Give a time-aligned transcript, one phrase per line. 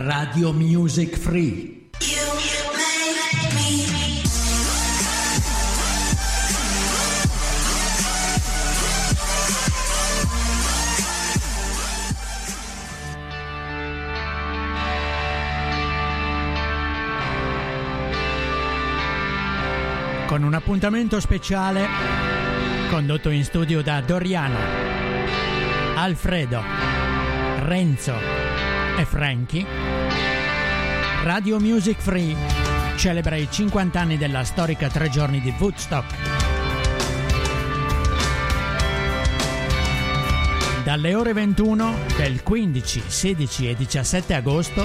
[0.00, 1.90] Radio Music Free.
[20.26, 21.88] con un appuntamento speciale
[22.90, 24.58] condotto in studio da Doriano,
[25.96, 26.62] Alfredo,
[27.64, 28.67] Renzo
[28.98, 29.64] e Frankie,
[31.22, 32.34] Radio Music Free
[32.96, 36.16] celebra i 50 anni della storica tre giorni di Woodstock.
[40.82, 44.84] Dalle ore 21 del 15, 16 e 17 agosto,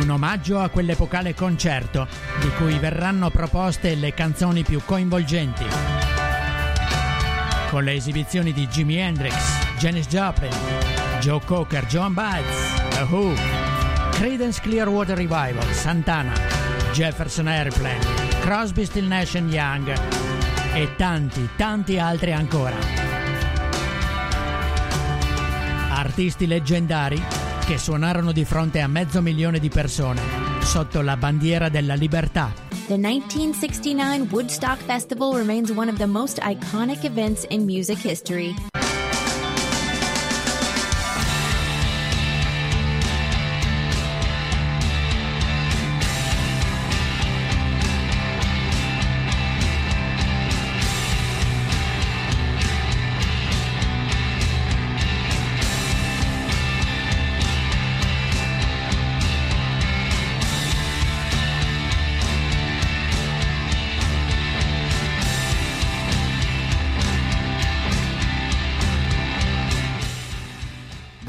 [0.00, 2.08] un omaggio a quell'epocale concerto
[2.40, 5.64] di cui verranno proposte le canzoni più coinvolgenti.
[7.68, 9.34] Con le esibizioni di Jimi Hendrix,
[9.78, 13.34] Janis Joplin, Joe Cocker, John Bites, The Who,
[14.12, 16.32] Credence Clearwater Revival, Santana,
[16.92, 18.00] Jefferson Airplane,
[18.40, 19.92] Crosby, Still Nation Young
[20.72, 22.74] e tanti, tanti altri ancora.
[25.90, 27.22] Artisti leggendari
[27.66, 30.22] che suonarono di fronte a mezzo milione di persone
[30.60, 32.50] sotto la bandiera della libertà.
[32.86, 38.54] The 1969 Woodstock Festival remains one of the most iconic events in music history.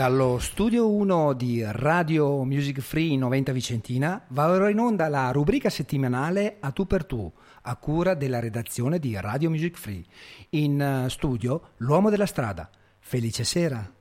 [0.01, 5.69] Dallo studio 1 di Radio Music Free 90 Vicentina va ora in onda la rubrica
[5.69, 10.03] settimanale A tu per tu, a cura della redazione di Radio Music Free.
[10.49, 12.67] In eh, studio l'uomo della strada.
[12.97, 13.93] Felice sera.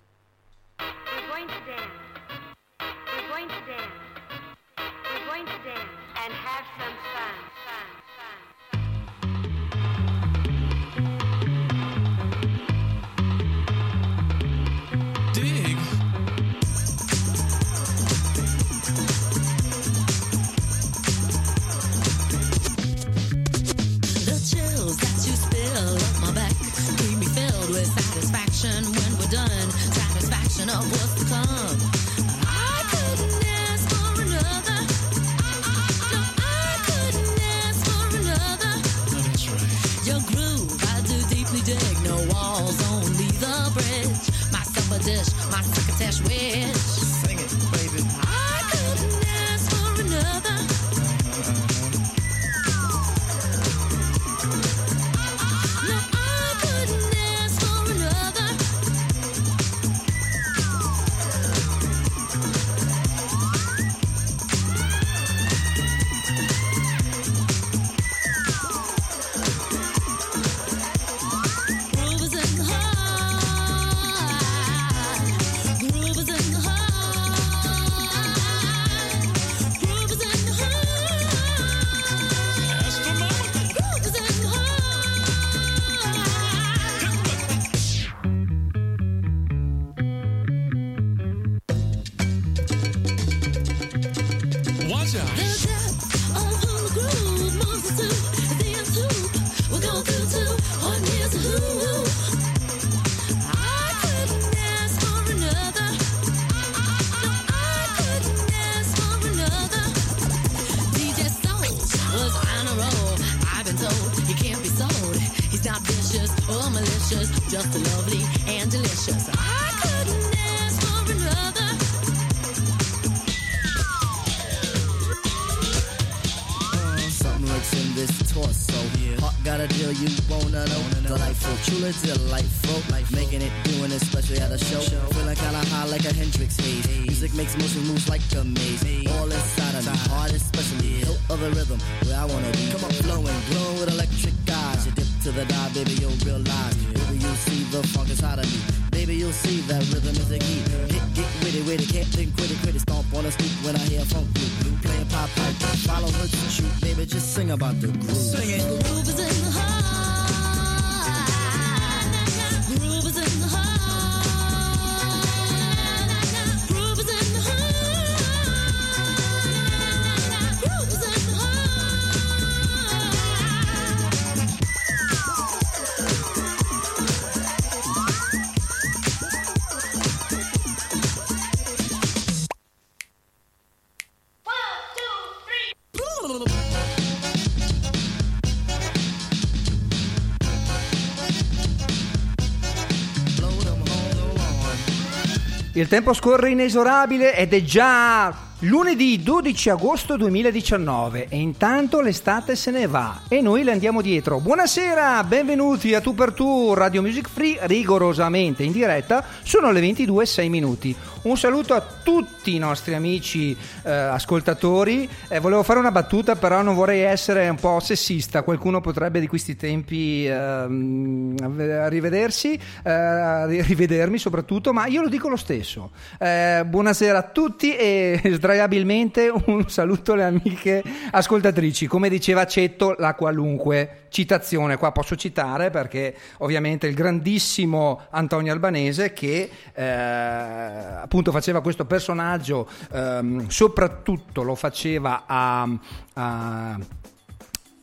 [195.80, 202.70] Il tempo scorre inesorabile ed è già lunedì 12 agosto 2019 e intanto l'estate se
[202.70, 204.40] ne va e noi le andiamo dietro.
[204.40, 210.22] Buonasera, benvenuti a Tu per Tu, Radio Music Free, rigorosamente in diretta, sono le 22
[210.22, 210.94] e 6 minuti.
[211.22, 215.06] Un saluto a tutti i nostri amici eh, ascoltatori.
[215.28, 218.40] Eh, volevo fare una battuta, però non vorrei essere un po' sessista.
[218.40, 225.36] Qualcuno potrebbe di questi tempi ehm, rivedersi, eh, rivedermi soprattutto, ma io lo dico lo
[225.36, 225.90] stesso.
[226.18, 231.86] Eh, buonasera a tutti e sdraiabilmente un saluto alle amiche ascoltatrici.
[231.86, 239.12] Come diceva Cetto, la qualunque citazione qua posso citare perché ovviamente il grandissimo Antonio Albanese
[239.12, 245.68] che eh, appunto faceva questo personaggio ehm, soprattutto lo faceva a,
[246.12, 246.78] a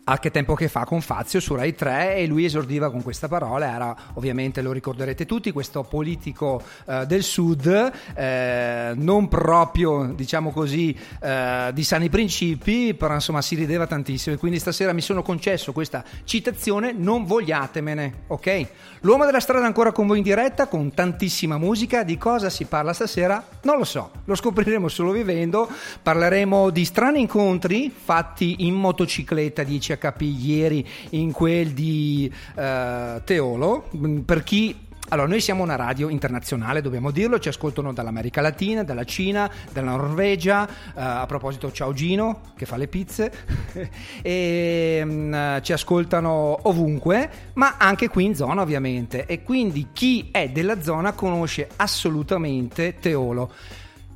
[0.09, 3.27] a che tempo che fa con Fazio su Rai 3 e lui esordiva con questa
[3.27, 10.51] parola, era ovviamente lo ricorderete tutti, questo politico eh, del sud, eh, non proprio diciamo
[10.51, 15.21] così eh, di sani principi, però insomma si rideva tantissimo e quindi stasera mi sono
[15.21, 18.67] concesso questa citazione, non vogliatemene, ok?
[19.01, 22.93] L'uomo della strada ancora con voi in diretta con tantissima musica, di cosa si parla
[22.93, 23.45] stasera?
[23.63, 25.69] Non lo so, lo scopriremo solo vivendo,
[26.01, 33.89] parleremo di strani incontri fatti in motocicletta 10 HP ieri in quel di eh, Teolo.
[34.25, 39.05] Per chi allora, noi siamo una radio internazionale, dobbiamo dirlo, ci ascoltano dall'America Latina, dalla
[39.05, 43.31] Cina, dalla Norvegia, eh, a proposito ciao Gino che fa le pizze,
[44.21, 50.49] e mm, ci ascoltano ovunque, ma anche qui in zona ovviamente, e quindi chi è
[50.49, 53.53] della zona conosce assolutamente Teolo.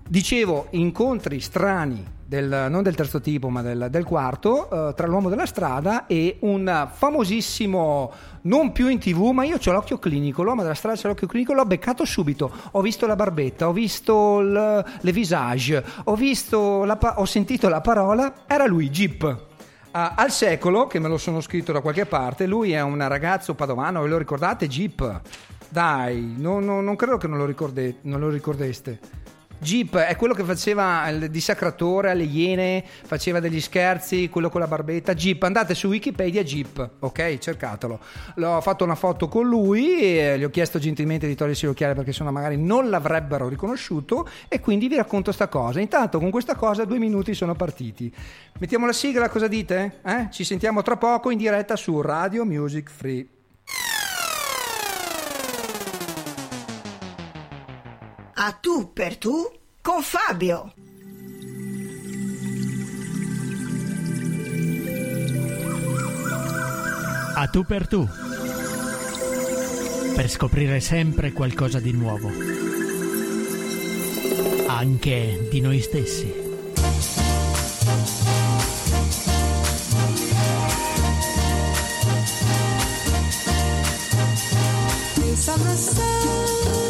[0.06, 5.28] Dicevo, incontri strani del- non del terzo tipo, ma del, del quarto, eh, tra l'uomo
[5.28, 8.10] della strada e un famosissimo,
[8.44, 11.52] non più in tv, ma io ho l'occhio clinico, l'uomo della strada c'è l'occhio clinico,
[11.52, 16.98] l'ho beccato subito, ho visto la barbetta, ho visto il- le visage, ho, visto la
[17.18, 19.50] ho sentito la parola, era lui, Jeep.
[19.92, 23.56] Ah, al secolo, che me lo sono scritto da qualche parte, lui è un ragazzo
[23.56, 24.70] padovano, ve lo ricordate?
[24.70, 25.20] Jeep.
[25.68, 29.00] Dai, non, non- non credo che non lo, ricorde- non lo ricordeste.
[29.62, 34.66] Jeep è quello che faceva il dissacratore alle iene, faceva degli scherzi, quello con la
[34.66, 35.14] barbetta.
[35.14, 37.38] Jeep, andate su Wikipedia Jeep, ok?
[37.38, 38.00] Cercatelo.
[38.36, 41.94] L'ho fatto una foto con lui e gli ho chiesto gentilmente di togliersi gli occhiali
[41.94, 45.80] perché sennò magari non l'avrebbero riconosciuto e quindi vi racconto sta cosa.
[45.80, 48.12] Intanto con questa cosa due minuti sono partiti.
[48.58, 50.00] Mettiamo la sigla, cosa dite?
[50.04, 50.30] Eh?
[50.32, 53.28] Ci sentiamo tra poco in diretta su Radio Music Free.
[58.44, 59.48] A tu per tu
[59.84, 60.74] con Fabio.
[67.36, 68.08] A tu per tu.
[70.16, 72.32] Per scoprire sempre qualcosa di nuovo.
[74.66, 76.50] Anche di noi stessi.
[85.62, 86.81] Face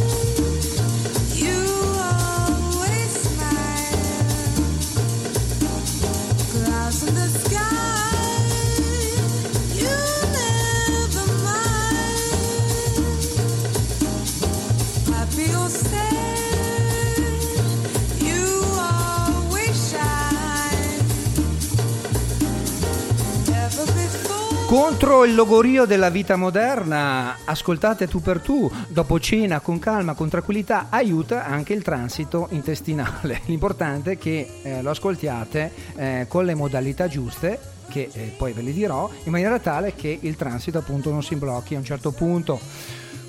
[24.72, 30.30] Contro il logorio della vita moderna, ascoltate tu per tu, dopo cena con calma, con
[30.30, 33.42] tranquillità, aiuta anche il transito intestinale.
[33.48, 37.60] L'importante è che eh, lo ascoltiate eh, con le modalità giuste,
[37.90, 41.36] che eh, poi ve le dirò, in maniera tale che il transito appunto non si
[41.36, 42.58] blocchi a un certo punto.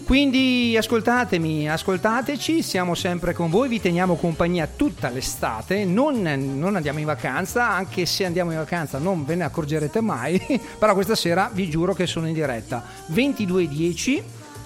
[0.04, 6.98] Quindi ascoltatemi, ascoltateci, siamo sempre con voi, vi teniamo compagnia tutta l'estate, non, non andiamo
[6.98, 10.40] in vacanza, anche se andiamo in vacanza non ve ne accorgerete mai,
[10.78, 12.84] però questa sera vi giuro che sono in diretta.
[13.12, 14.22] 22.10,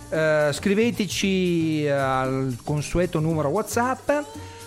[0.09, 4.11] eh, scriveteci al consueto numero WhatsApp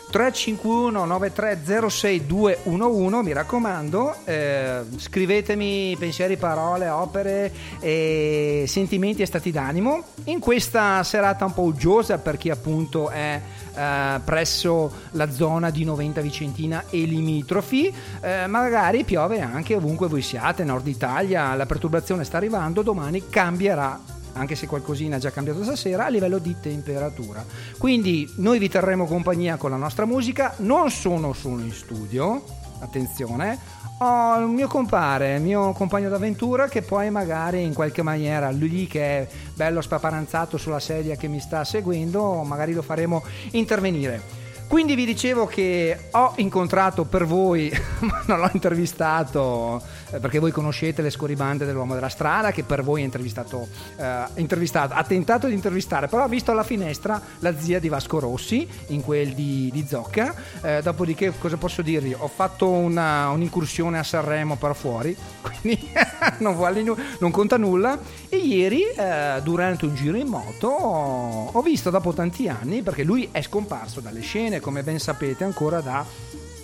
[0.10, 10.04] 351 9306 211 mi raccomando eh, scrivetemi pensieri, parole, opere e sentimenti e stati d'animo.
[10.26, 13.40] In questa serata un po' uggiosa per chi appunto è
[13.76, 20.22] eh, presso la zona di Noventa Vicentina e limitrofi eh, magari piove anche ovunque voi
[20.22, 25.64] siate nord Italia la perturbazione sta arrivando domani cambierà anche se qualcosina ha già cambiato
[25.64, 27.46] stasera, a livello di temperatura.
[27.78, 32.42] Quindi noi vi terremo compagnia con la nostra musica, non sono solo in studio,
[32.80, 33.60] attenzione,
[34.00, 38.88] ho il mio compare, il mio compagno d'avventura che poi magari in qualche maniera, lui
[38.88, 44.39] che è bello spaparanzato sulla sedia che mi sta seguendo, magari lo faremo intervenire.
[44.70, 47.72] Quindi vi dicevo che ho incontrato per voi,
[48.02, 52.84] ma non l'ho intervistato, eh, perché voi conoscete le scorribande dell'uomo della strada, che per
[52.84, 57.58] voi ha intervistato, eh, intervistato, ha tentato di intervistare, però ha visto alla finestra la
[57.58, 60.36] zia di Vasco Rossi, in quel di, di Zocca.
[60.62, 62.16] Eh, dopodiché, cosa posso dirvi?
[62.16, 65.90] Ho fatto una- un'incursione a Sanremo però fuori, quindi
[66.40, 67.98] non, vale non conta nulla.
[68.30, 73.04] E ieri, eh, durante un giro in moto, ho, ho visto dopo tanti anni, perché
[73.04, 76.06] lui è scomparso dalle scene, come ben sapete, ancora da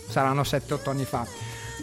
[0.07, 1.25] saranno 7-8 anni fa.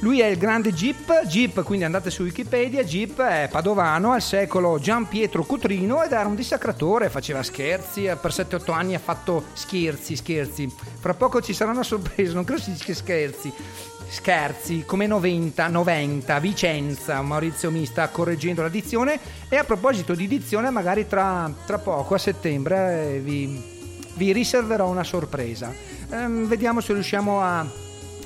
[0.01, 4.81] Lui è il grande Jeep, Jeep quindi andate su Wikipedia, Jeep è padovano al secolo
[4.81, 9.45] Gian Pietro Cutrino ed era un dissacratore, faceva scherzi, eh, per 7-8 anni ha fatto
[9.53, 10.69] scherzi, scherzi.
[10.99, 13.53] Fra poco ci sarà una sorpresa, non credo si dica scherzi.
[14.09, 20.27] Scherzi come 90, 90, Vicenza, Maurizio mi sta correggendo la dizione e a proposito di
[20.27, 23.63] dizione magari tra, tra poco a settembre eh, vi,
[24.15, 25.92] vi riserverò una sorpresa.
[26.13, 27.65] Ehm, vediamo se riusciamo a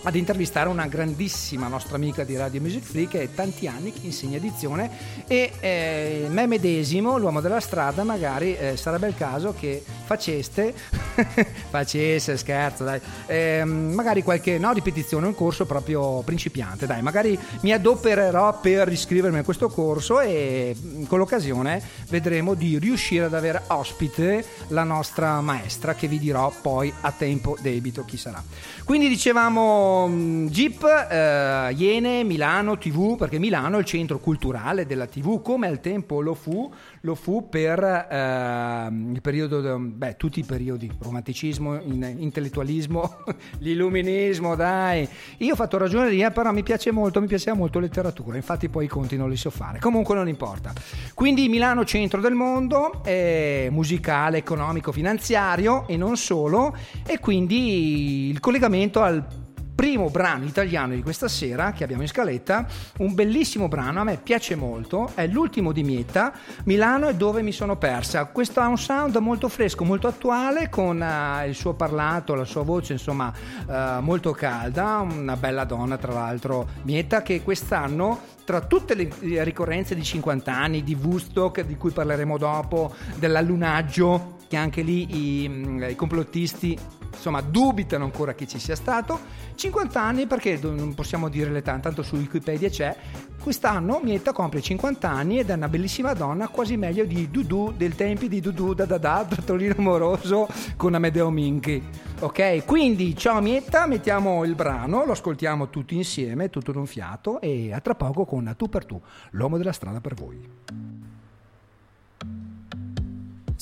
[0.07, 4.03] ad intervistare una grandissima nostra amica di Radio Music Free che è tanti anni che
[4.05, 4.89] insegna edizione
[5.27, 10.73] e eh, me medesimo, l'uomo della strada, magari eh, sarebbe il caso che faceste,
[11.71, 17.73] facesse scherzo dai, ehm, magari qualche no, ripetizione, un corso proprio principiante, dai, magari mi
[17.73, 23.61] adopererò per iscrivermi a questo corso e mm, con l'occasione vedremo di riuscire ad avere
[23.67, 28.41] ospite la nostra maestra che vi dirò poi a tempo debito chi sarà.
[28.85, 35.07] Quindi dicevamo mh, Jeep, eh, Iene, Milano, TV, perché Milano è il centro culturale della
[35.07, 40.45] TV, come al tempo lo fu, lo fu per eh, il periodo, beh, tutti i
[40.45, 43.25] periodi, romanticismo, in- intellettualismo,
[43.61, 45.09] l'illuminismo, dai.
[45.39, 48.89] Io ho fatto ragioneria, però mi piace molto, mi piaceva molto letteratura, infatti poi i
[48.89, 49.79] conti non li so fare.
[49.79, 50.73] Comunque non importa.
[51.15, 56.77] Quindi Milano centro del mondo, eh, musicale, economico, finanziario e non solo,
[57.07, 59.45] e quindi il collegamento al
[59.77, 62.67] primo brano italiano di questa sera che abbiamo in scaletta,
[62.99, 66.33] un bellissimo brano, a me piace molto, è l'ultimo di Mietta,
[66.65, 68.25] Milano è dove mi sono persa.
[68.25, 72.63] Questo ha un sound molto fresco, molto attuale, con eh, il suo parlato, la sua
[72.63, 73.31] voce insomma
[73.69, 79.95] eh, molto calda, una bella donna tra l'altro, Mietta, che quest'anno tra tutte le ricorrenze
[79.95, 85.83] di 50 anni, di Woodstock, di cui parleremo dopo, dell'allunaggio, che anche lì i, mm,
[85.91, 86.79] i complottisti
[87.17, 89.19] insomma dubitano ancora che ci sia stato.
[89.55, 92.97] 50 anni perché non possiamo dire l'età tanto su Wikipedia c'è.
[93.41, 97.95] Quest'anno Mietta compie 50 anni ed è una bellissima donna quasi meglio di Dudu del
[97.95, 101.83] tempi di Dudu da da da Trattolino Amoroso con Amedeo Minchi.
[102.21, 102.65] Ok?
[102.65, 107.81] Quindi ciao Mietta mettiamo il brano lo ascoltiamo tutti insieme tutto d'un fiato e a
[107.81, 109.01] tra poco con Tu per Tu
[109.31, 111.15] l'uomo della strada per voi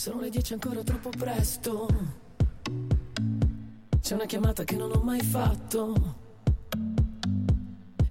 [0.05, 1.89] Sono le 10 ancora troppo presto.
[4.03, 5.95] C'è una chiamata che non ho mai fatto.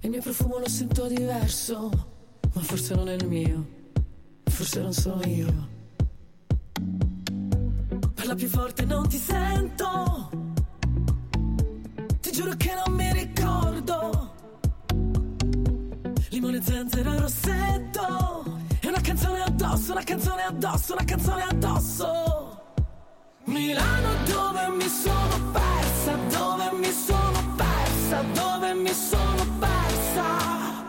[0.00, 1.88] Il mio profumo lo sento diverso.
[2.52, 3.66] Ma forse non è il mio.
[4.42, 5.68] Forse non sono io.
[8.12, 10.30] Parla più forte, non ti sento.
[12.18, 14.32] Ti giuro che non mi ricordo.
[16.30, 18.23] Limone, zenzero, rossetto.
[19.46, 22.62] Addosso, una canzone addosso, una canzone addosso.
[23.44, 30.86] Milano dove mi sono persa, dove mi sono persa, dove mi sono persa.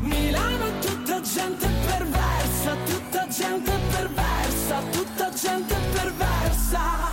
[0.00, 7.07] Milano è tutta gente perversa, tutta gente perversa, tutta gente perversa.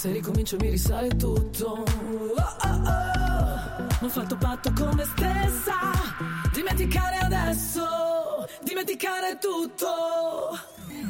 [0.00, 1.84] Se ricomincio mi risale tutto.
[1.84, 4.06] Oh, oh, oh.
[4.06, 5.76] Ho fatto patto con me stessa.
[6.54, 7.84] Dimenticare adesso.
[8.62, 10.58] Dimenticare tutto.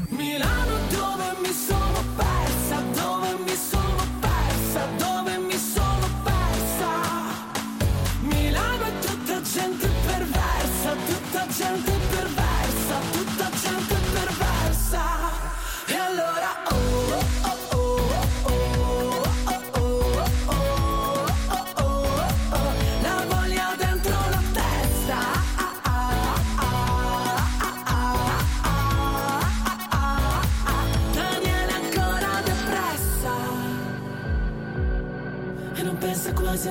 [0.08, 2.80] Milano dove mi sono persa.
[3.00, 4.86] Dove mi sono persa.
[4.96, 6.90] Dove mi sono persa.
[8.22, 12.49] Milano è tutta gente perversa, tutta gente perversa,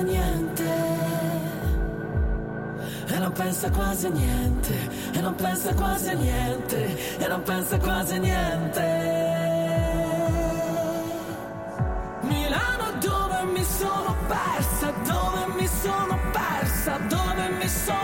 [0.00, 0.64] a niente.
[3.12, 4.74] E non pensa quasi a niente,
[5.12, 8.86] e non pensa quasi a niente, e non pensa quasi a niente.
[12.22, 17.99] Milano dove mi sono persa, dove mi sono persa, dove mi sono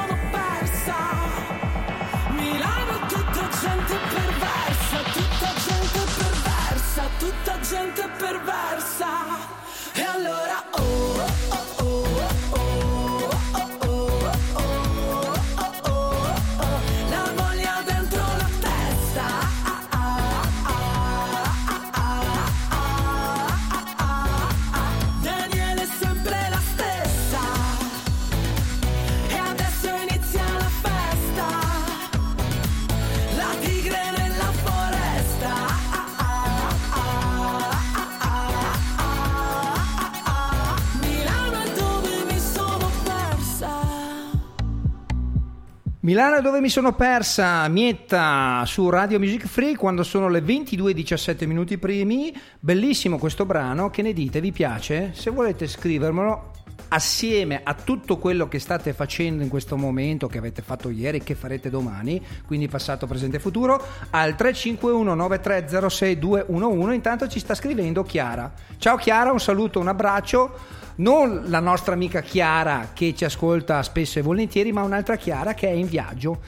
[46.07, 51.79] Milano dove mi sono persa, Mietta su Radio Music Free quando sono le 22.17 minuti
[51.79, 52.33] primi.
[52.61, 54.41] Bellissimo questo brano, che ne dite?
[54.41, 55.11] Vi piace?
[55.15, 56.53] Se volete scrivermelo
[56.91, 61.35] assieme a tutto quello che state facendo in questo momento, che avete fatto ieri, che
[61.35, 66.95] farete domani, quindi passato, presente e futuro, al 351 9306 211.
[66.95, 68.53] Intanto ci sta scrivendo Chiara.
[68.79, 74.19] Ciao Chiara, un saluto, un abbraccio non la nostra amica Chiara che ci ascolta spesso
[74.19, 76.41] e volentieri, ma un'altra Chiara che è in viaggio.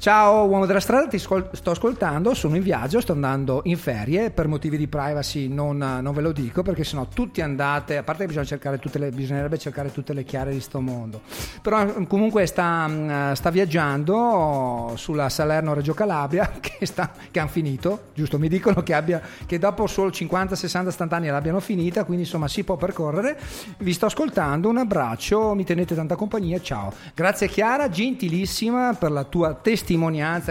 [0.00, 4.46] Ciao uomo della strada, ti sto ascoltando, sono in viaggio, sto andando in ferie, per
[4.46, 8.28] motivi di privacy non, non ve lo dico perché sennò tutti andate, a parte che
[8.28, 11.22] bisogna cercare tutte le, bisognerebbe cercare tutte le chiare di sto mondo,
[11.62, 18.02] però mm, comunque sta, mm, sta viaggiando sulla Salerno-Reggio Calabria che, sta, che hanno finito,
[18.14, 18.38] giusto?
[18.38, 22.46] Mi dicono che, abbia, che dopo solo 50, 60, 70 anni l'abbiano finita, quindi insomma
[22.46, 23.36] si può percorrere,
[23.78, 26.92] vi sto ascoltando, un abbraccio, mi tenete tanta compagnia, ciao.
[27.16, 29.86] Grazie Chiara, gentilissima per la tua testimonianza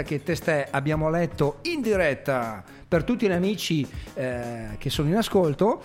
[0.03, 5.81] che testè abbiamo letto in diretta per tutti gli amici eh, che sono in ascolto.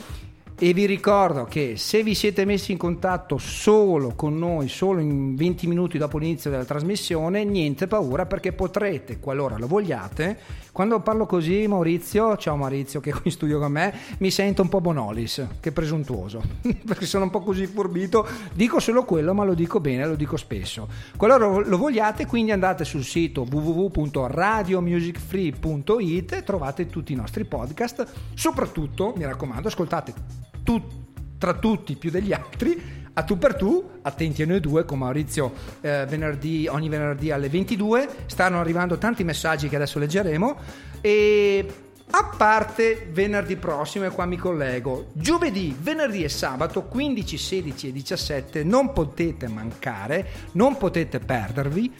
[0.59, 5.35] E vi ricordo che se vi siete messi in contatto solo con noi, solo in
[5.35, 10.38] 20 minuti dopo l'inizio della trasmissione, niente paura perché potrete, qualora lo vogliate,
[10.71, 14.62] quando parlo così Maurizio, ciao Maurizio che è qui in studio con me, mi sento
[14.62, 16.41] un po' Bonolis, che presuntuoso,
[16.87, 20.37] perché sono un po' così furbito, dico solo quello ma lo dico bene, lo dico
[20.37, 20.87] spesso.
[21.17, 29.25] Qualora lo vogliate quindi andate sul sito www.radiomusicfree.it trovate tutti i nostri podcast, soprattutto mi
[29.25, 31.01] raccomando ascoltate tu-
[31.38, 35.53] tra tutti più degli altri a tu per tu, attenti a noi due con Maurizio
[35.83, 40.57] eh, venerdì, ogni venerdì alle 22, stanno arrivando tanti messaggi che adesso leggeremo
[41.03, 41.67] e
[42.15, 47.93] a parte venerdì prossimo e qua mi collego, giovedì, venerdì e sabato 15, 16 e
[47.93, 51.93] 17 non potete mancare, non potete perdervi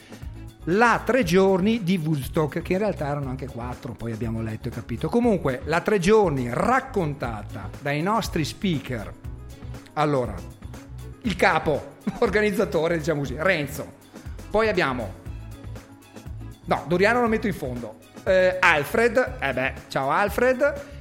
[0.66, 4.70] la tre giorni di Woodstock, che in realtà erano anche quattro, poi abbiamo letto e
[4.70, 5.09] capito.
[5.09, 9.12] Comunque, la tre giorni raccontata dai nostri speaker.
[9.94, 10.35] Allora,
[11.22, 14.01] il capo, organizzatore, diciamo così, Renzo.
[14.51, 15.20] Poi abbiamo...
[16.64, 17.98] No, Doriano lo metto in fondo.
[18.25, 20.92] Eh, Alfred, eh beh, ciao Alfred.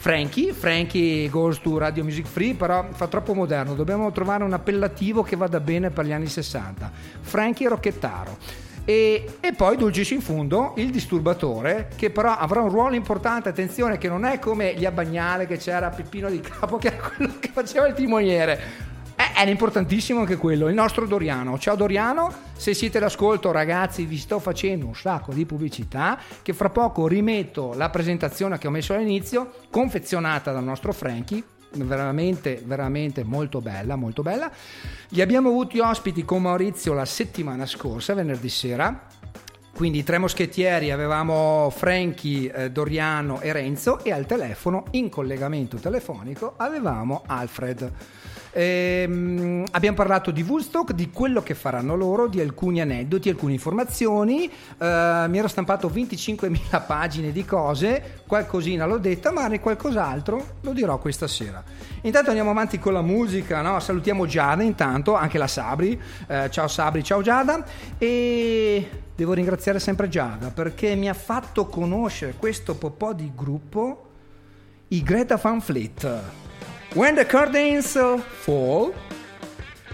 [0.00, 5.22] Frankie, Frankie goes to Radio Music Free, però fa troppo moderno, dobbiamo trovare un appellativo
[5.22, 6.90] che vada bene per gli anni 60.
[7.20, 8.38] Frankie Rocchettaro.
[8.86, 13.98] E, e poi Dulcis in fondo, il disturbatore, che però avrà un ruolo importante, attenzione,
[13.98, 17.50] che non è come gli Abbagnale che c'era Peppino di Capo, che era quello che
[17.52, 18.89] faceva il timoniere.
[19.20, 21.58] Eh, era importantissimo anche quello, il nostro Doriano.
[21.58, 26.70] Ciao Doriano, se siete all'ascolto ragazzi vi sto facendo un sacco di pubblicità che fra
[26.70, 33.60] poco rimetto la presentazione che ho messo all'inizio, confezionata dal nostro Frankie, veramente veramente molto
[33.60, 34.50] bella molto bella.
[35.08, 39.06] Li abbiamo avuti ospiti con Maurizio la settimana scorsa venerdì sera.
[39.74, 46.54] Quindi tre moschettieri avevamo Frankie, eh, Doriano e Renzo e al telefono in collegamento telefonico
[46.56, 47.92] avevamo Alfred
[48.52, 54.44] Ehm, abbiamo parlato di Woodstock, di quello che faranno loro, di alcuni aneddoti, alcune informazioni.
[54.46, 60.72] Eh, mi ero stampato 25.000 pagine di cose, qualcosina l'ho detta, ma ne qualcos'altro lo
[60.72, 61.62] dirò questa sera.
[62.02, 63.78] Intanto andiamo avanti con la musica, no?
[63.78, 66.00] salutiamo Giada intanto, anche la Sabri.
[66.26, 67.64] Eh, ciao Sabri, ciao Giada.
[67.98, 74.06] E devo ringraziare sempre Giada perché mi ha fatto conoscere questo popò di gruppo,
[74.88, 76.49] i Greta Van Fleet.
[76.94, 77.96] When the Curtains
[78.40, 78.92] Fall.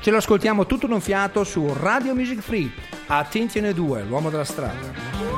[0.01, 2.71] Ce lo ascoltiamo tutto d'un fiato su Radio Music Free.
[3.09, 5.36] Attenzione 2, l'uomo della strada.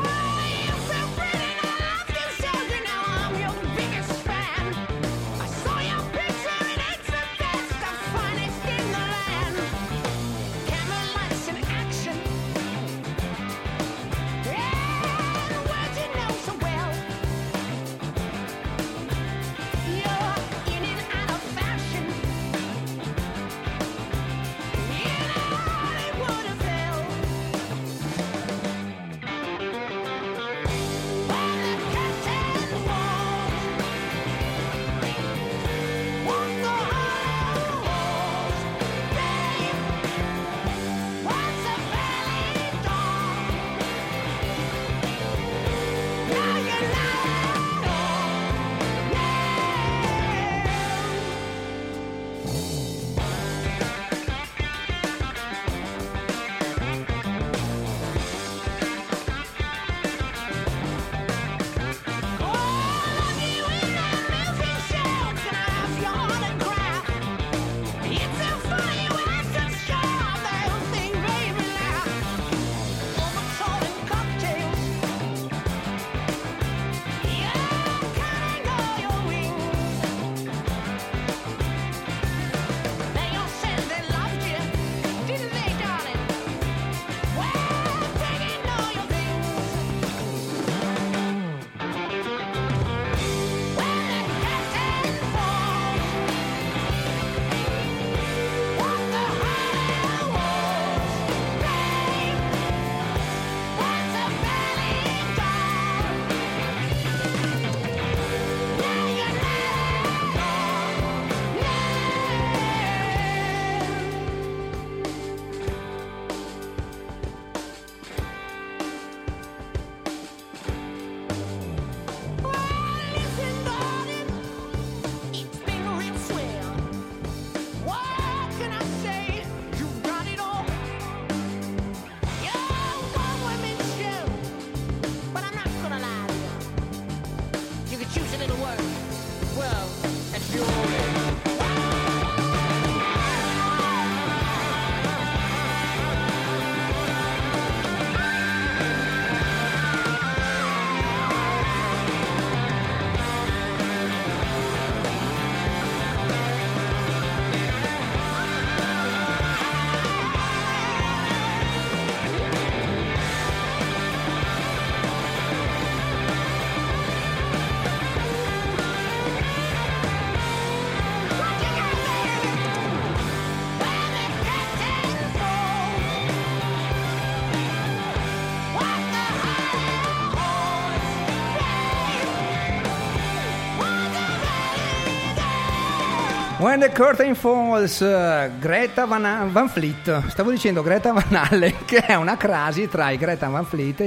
[186.58, 190.26] When the Curtain Falls, eh, Greta Van, Van Fleet.
[190.26, 194.00] Stavo dicendo Greta Van Allen, che è una crasi tra i Greta Van Fleet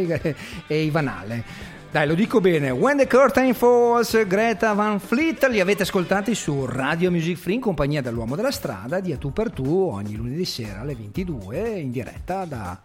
[0.68, 1.42] e i, Van Allen.
[1.90, 2.70] Dai, lo dico bene.
[2.70, 7.62] When the Curtain Falls, Greta Van Fleet, li avete ascoltati su Radio Music Free in
[7.62, 11.92] compagnia dell'uomo della strada di A Tu per Tu ogni lunedì sera alle 22 in
[11.92, 12.78] diretta da-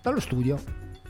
[0.00, 0.60] dallo studio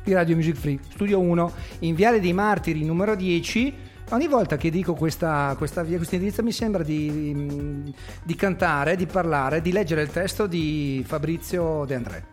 [0.02, 3.90] di Radio Music Free, studio 1, in Viale dei Martiri numero 10.
[4.10, 9.06] Ogni volta che dico questa, questa via, questo indirizzo mi sembra di, di cantare, di
[9.06, 12.24] parlare, di leggere il testo di Fabrizio De André.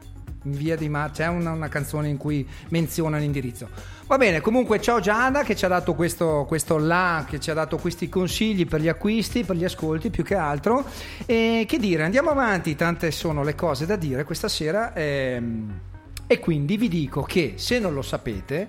[0.43, 3.69] Via dei Martiri, c'è una, una canzone in cui menziona l'indirizzo.
[4.07, 7.53] Va bene, comunque ciao Giada che ci ha dato questo, questo là, che ci ha
[7.53, 10.85] dato questi consigli per gli acquisti, per gli ascolti più che altro.
[11.25, 14.93] E che dire, andiamo avanti, tante sono le cose da dire questa sera.
[14.93, 15.79] ehm,
[16.31, 18.67] e quindi vi dico che se non lo sapete,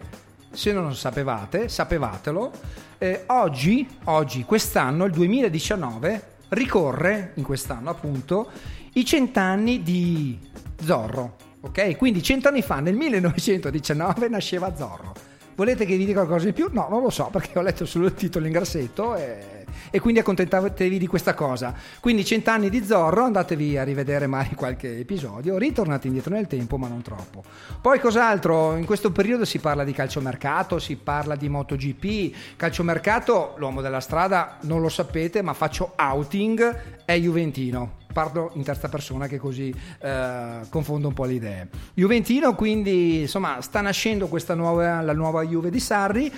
[0.50, 2.52] se non lo sapevate, sapevatelo,
[2.98, 8.50] eh, oggi, oggi, quest'anno, il 2019, ricorre, in quest'anno appunto,
[8.94, 10.38] i cent'anni di
[10.82, 11.36] Zorro.
[11.62, 11.96] Ok?
[11.96, 15.14] Quindi cent'anni fa, nel 1919, nasceva Zorro.
[15.54, 16.68] Volete che vi dica qualcosa di più?
[16.72, 19.49] No, non lo so perché ho letto solo il titolo in grassetto e,
[19.90, 21.74] e quindi accontentatevi di questa cosa.
[22.00, 26.88] Quindi cent'anni di Zorro, andatevi a rivedere magari qualche episodio, ritornate indietro nel tempo ma
[26.88, 27.42] non troppo.
[27.81, 28.76] Poi cos'altro?
[28.76, 32.57] In questo periodo si parla di calciomercato, si parla di MotoGP.
[32.57, 37.99] Calciomercato, l'uomo della strada, non lo sapete ma faccio outing, è Juventino.
[38.12, 41.68] Parlo in terza persona che così eh, confondo un po' le idee.
[41.94, 46.32] Juventino quindi insomma sta nascendo questa nuova, la nuova Juve di Sarri,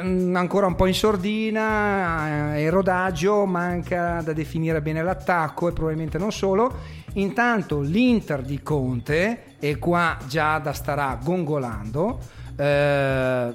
[0.00, 5.72] ehm, ancora un po' in sordina, eh, il rodaggio, manca da definire bene l'attacco e
[5.72, 7.02] probabilmente non solo.
[7.14, 12.18] Intanto l'Inter di Conte, e qua Giada starà gongolando,
[12.56, 13.54] eh,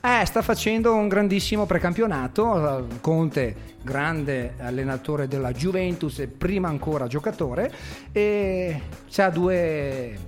[0.00, 2.78] eh, sta facendo un grandissimo precampionato.
[2.78, 7.72] eh, Conte, grande allenatore della Juventus e prima ancora giocatore,
[8.12, 8.80] e
[9.16, 10.18] ha due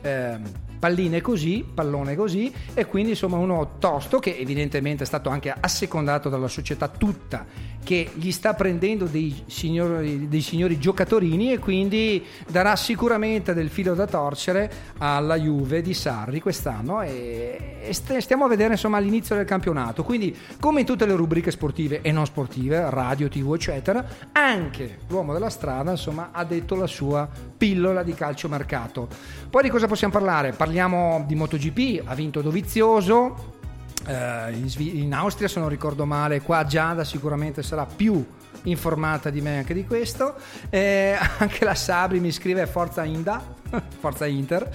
[0.00, 0.42] ehm,
[0.78, 6.28] palline così, pallone così, e quindi insomma uno tosto che evidentemente è stato anche assecondato
[6.28, 7.46] dalla società tutta
[7.84, 13.94] che gli sta prendendo dei signori, dei signori giocatorini e quindi darà sicuramente del filo
[13.94, 19.44] da torcere alla Juve di Sarri quest'anno e, st- stiamo a vedere insomma l'inizio del
[19.44, 25.00] campionato quindi come in tutte le rubriche sportive e non sportive radio tv eccetera anche
[25.08, 29.08] l'uomo della strada insomma ha detto la sua pillola di calciomercato
[29.50, 30.52] poi di cosa possiamo parlare?
[30.52, 30.73] parliamo
[31.26, 33.52] di MotoGP ha vinto Dovizioso
[34.06, 38.24] eh, in Austria se non ricordo male qua Giada sicuramente sarà più
[38.64, 40.34] informata di me anche di questo.
[40.70, 43.42] Eh, anche la Sabri mi scrive Forza Inda
[43.98, 44.70] Forza Inter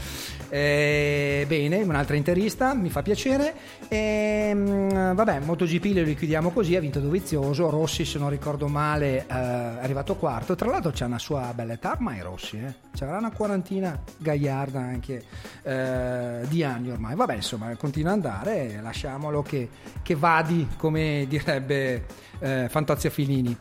[0.50, 3.54] Eh, bene un'altra interista mi fa piacere.
[3.88, 9.26] Ehm, vabbè MotoGP lo richiudiamo così ha vinto Dovizioso Rossi se non ricordo male eh,
[9.28, 9.34] è
[9.82, 10.56] arrivato quarto.
[10.56, 12.74] Tra l'altro c'è una sua bella età ormai Rossi eh?
[12.94, 15.24] c'era una quarantina gagliarda anche
[15.64, 17.16] eh, di anni ormai.
[17.16, 19.70] Vabbè insomma continua ad andare lasciamolo che,
[20.02, 22.06] che vadi come direbbe
[22.40, 23.56] eh, Fantazio Filini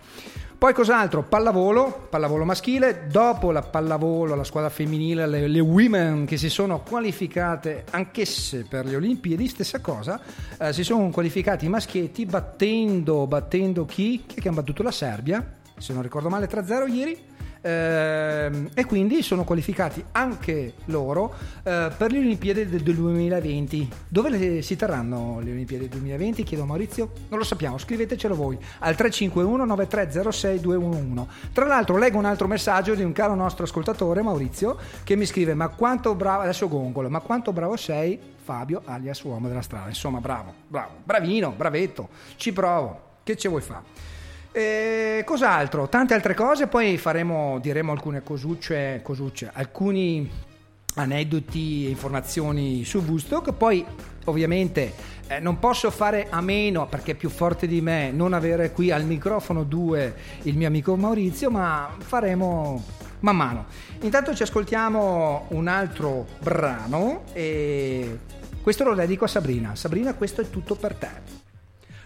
[0.59, 1.23] poi cos'altro?
[1.23, 6.81] Pallavolo, pallavolo maschile, dopo la pallavolo, la squadra femminile, le, le women che si sono
[6.81, 10.21] qualificate anch'esse per le Olimpiadi, stessa cosa,
[10.59, 14.25] eh, si sono qualificati i maschietti battendo, battendo chi?
[14.27, 15.59] Chi è che ha battuto la Serbia?
[15.77, 17.28] Se non ricordo male 3-0 ieri.
[17.61, 23.89] Ehm, e quindi sono qualificati anche loro eh, per le Olimpiadi del, del 2020.
[24.09, 26.43] Dove le- si terranno le Olimpiadi del 2020?
[26.45, 27.11] Chiedo a Maurizio.
[27.29, 31.27] Non lo sappiamo, scrivetecelo voi al 351 9306 211.
[31.53, 35.55] Tra l'altro leggo un altro messaggio di un caro nostro ascoltatore Maurizio che mi scrive
[35.55, 39.89] "Ma quanto bravo adesso gongolo, ma quanto bravo sei Fabio alias uomo della strada".
[39.89, 42.09] Insomma, bravo, bravo, bravino, bravetto.
[42.37, 43.07] Ci provo.
[43.23, 44.17] Che ci vuoi fare?
[44.53, 45.89] E cos'altro?
[45.89, 50.47] Tante altre cose, poi faremo, diremo alcune cosucce, cosucce alcuni
[50.95, 53.85] aneddoti e informazioni su Woodstock, poi
[54.25, 54.93] ovviamente
[55.29, 58.91] eh, non posso fare a meno, perché è più forte di me, non avere qui
[58.91, 62.83] al microfono 2 il mio amico Maurizio, ma faremo
[63.21, 63.67] man mano.
[64.01, 68.19] Intanto ci ascoltiamo un altro brano e
[68.63, 69.75] questo lo dedico a Sabrina.
[69.75, 71.11] Sabrina, questo è tutto per te.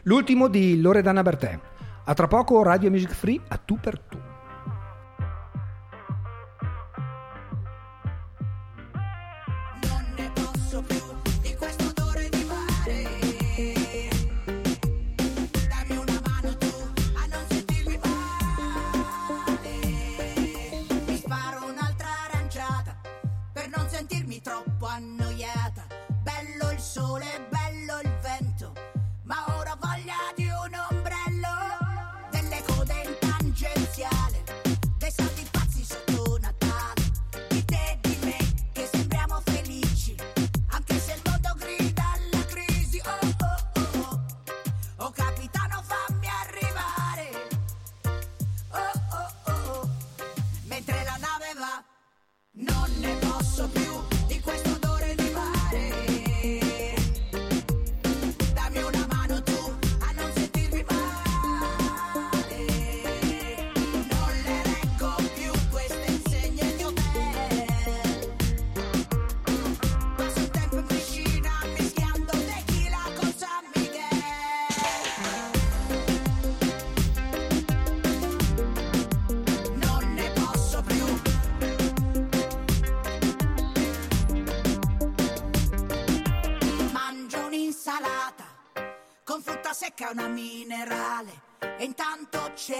[0.02, 1.58] L'ultimo di Loredana Bertè.
[2.04, 4.18] A tra poco Radio Music Free a tu per tu.
[9.82, 11.00] Non ne posso più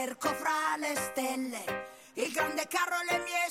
[0.05, 3.42] cerco fra le stelle il grande carro le mie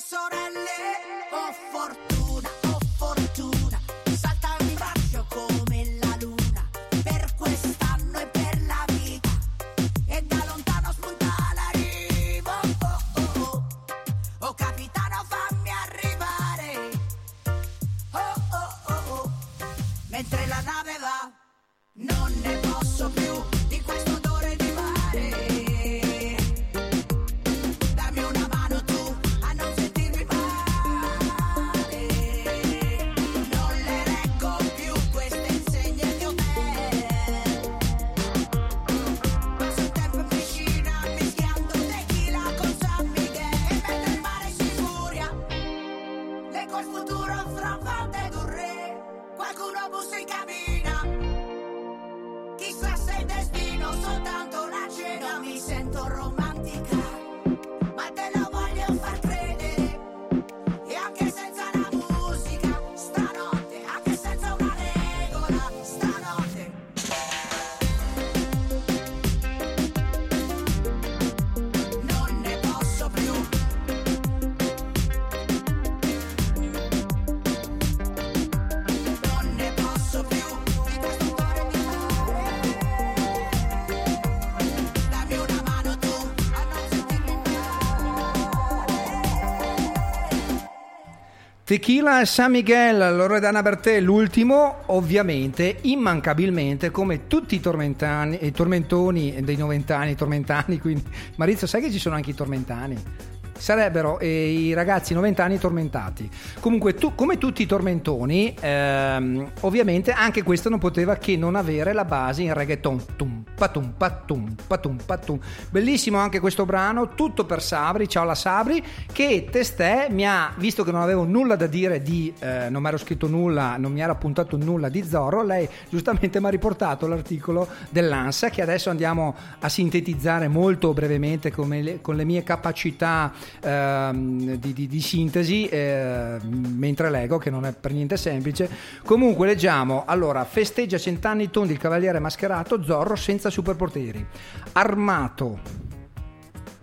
[91.72, 99.56] Tequila San Miguel, Loredana Bertè, l'ultimo, ovviamente, immancabilmente, come tutti i tormentani, i tormentoni dei
[99.56, 101.02] noventani, i tormentani, quindi
[101.36, 103.31] Marizio, sai che ci sono anche i tormentani?
[103.62, 106.28] Sarebbero eh, i ragazzi noventani tormentati.
[106.58, 111.92] Comunque, tu, come tutti i tormentoni, ehm, ovviamente anche questo non poteva che non avere
[111.92, 113.04] la base in reggaeton.
[113.14, 115.38] Tum, patum, patum, patum, patum.
[115.70, 118.08] Bellissimo anche questo brano, tutto per Sabri.
[118.08, 122.34] Ciao la Sabri, che testè mi ha, visto che non avevo nulla da dire di,
[122.40, 126.40] eh, non mi ero scritto nulla, non mi era appuntato nulla di Zorro, lei giustamente
[126.40, 132.16] mi ha riportato l'articolo dell'ANSA che adesso andiamo a sintetizzare molto brevemente come le- con
[132.16, 137.92] le mie capacità ehm, di, di- di sintesi, eh, mentre leggo, che non è per
[137.92, 138.68] niente semplice.
[139.04, 144.24] Comunque leggiamo, allora, festeggia cent'anni tondi il cavaliere mascherato, Zorro senza superpoteri,
[144.72, 145.58] armato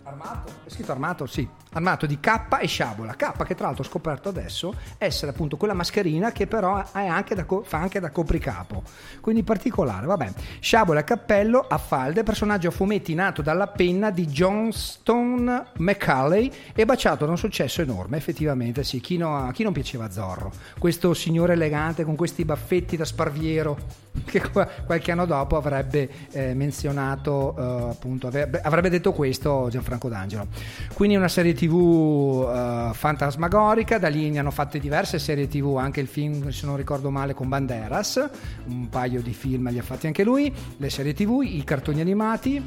[0.03, 0.51] Armato?
[0.65, 1.25] È scritto armato?
[1.27, 1.47] Sì.
[1.71, 3.15] Armato di K e sciabola.
[3.15, 7.45] K che tra l'altro ho scoperto adesso essere appunto quella mascherina che però anche da
[7.63, 8.83] fa anche da copricapo.
[9.21, 10.31] Quindi particolare, vabbè.
[10.59, 16.85] Sciabola e cappello a falde, personaggio a fumetti nato dalla penna di Johnston McCulley e
[16.85, 18.17] baciato da un successo enorme.
[18.17, 20.51] Effettivamente sì, chi, no- chi non piaceva Zorro?
[20.77, 23.77] Questo signore elegante con questi baffetti da sparviero
[24.25, 30.47] che qua- qualche anno dopo avrebbe eh, menzionato eh, appunto avrebbe, detto questo Gianfranco D'Angelo
[30.93, 35.99] quindi una serie tv eh, fantasmagorica da lì ne hanno fatte diverse serie tv anche
[35.99, 38.29] il film se non ricordo male con Banderas
[38.67, 42.65] un paio di film li ha fatti anche lui le serie tv i cartoni animati.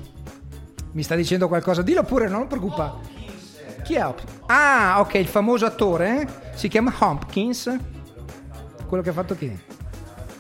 [0.93, 1.81] Mi sta dicendo qualcosa?
[1.81, 2.99] Dillo pure non preoccupa.
[3.83, 4.41] Chi è Hopkins?
[4.47, 7.75] ah ok il famoso attore si chiama Hopkins.
[8.87, 9.59] Quello che ha fatto chi?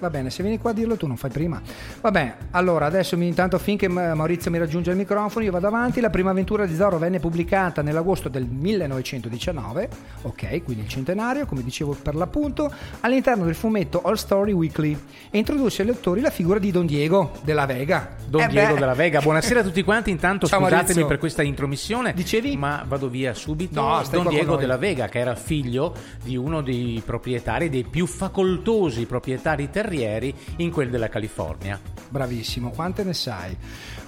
[0.02, 1.62] Va bene, se vieni qua a dirlo tu non fai prima.
[2.00, 6.00] Vabbè, allora adesso intanto finché Ma- Maurizio mi raggiunge il microfono io vado avanti.
[6.00, 9.88] La prima avventura di Zorro venne pubblicata nell'agosto del 1919,
[10.22, 12.68] ok, quindi il centenario, come dicevo per l'appunto,
[13.02, 14.98] all'interno del fumetto All Story Weekly
[15.30, 18.16] e introdusse ai lettori la figura di Don Diego della Vega.
[18.26, 18.80] Don Eh Diego beh.
[18.80, 20.10] della Vega, buonasera a tutti quanti.
[20.10, 21.06] Intanto Ciao, scusatemi Maurizio.
[21.06, 22.12] per questa intromissione.
[22.12, 22.56] Dicevi?
[22.56, 23.80] Ma vado via subito.
[23.80, 29.06] No, Don Diego della Vega, che era figlio di uno dei proprietari, dei più facoltosi
[29.06, 31.78] proprietari terrieri in quel della California.
[32.08, 33.56] Bravissimo, quante ne sai?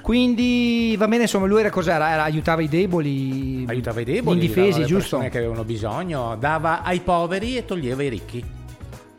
[0.00, 2.10] Quindi va bene, insomma, lui era cos'era?
[2.10, 5.16] Era- aiutava i deboli, Aiutava i deboli, indifesi, giusto?
[5.16, 8.44] persone che avevano bisogno, dava ai poveri e toglieva ai ricchi.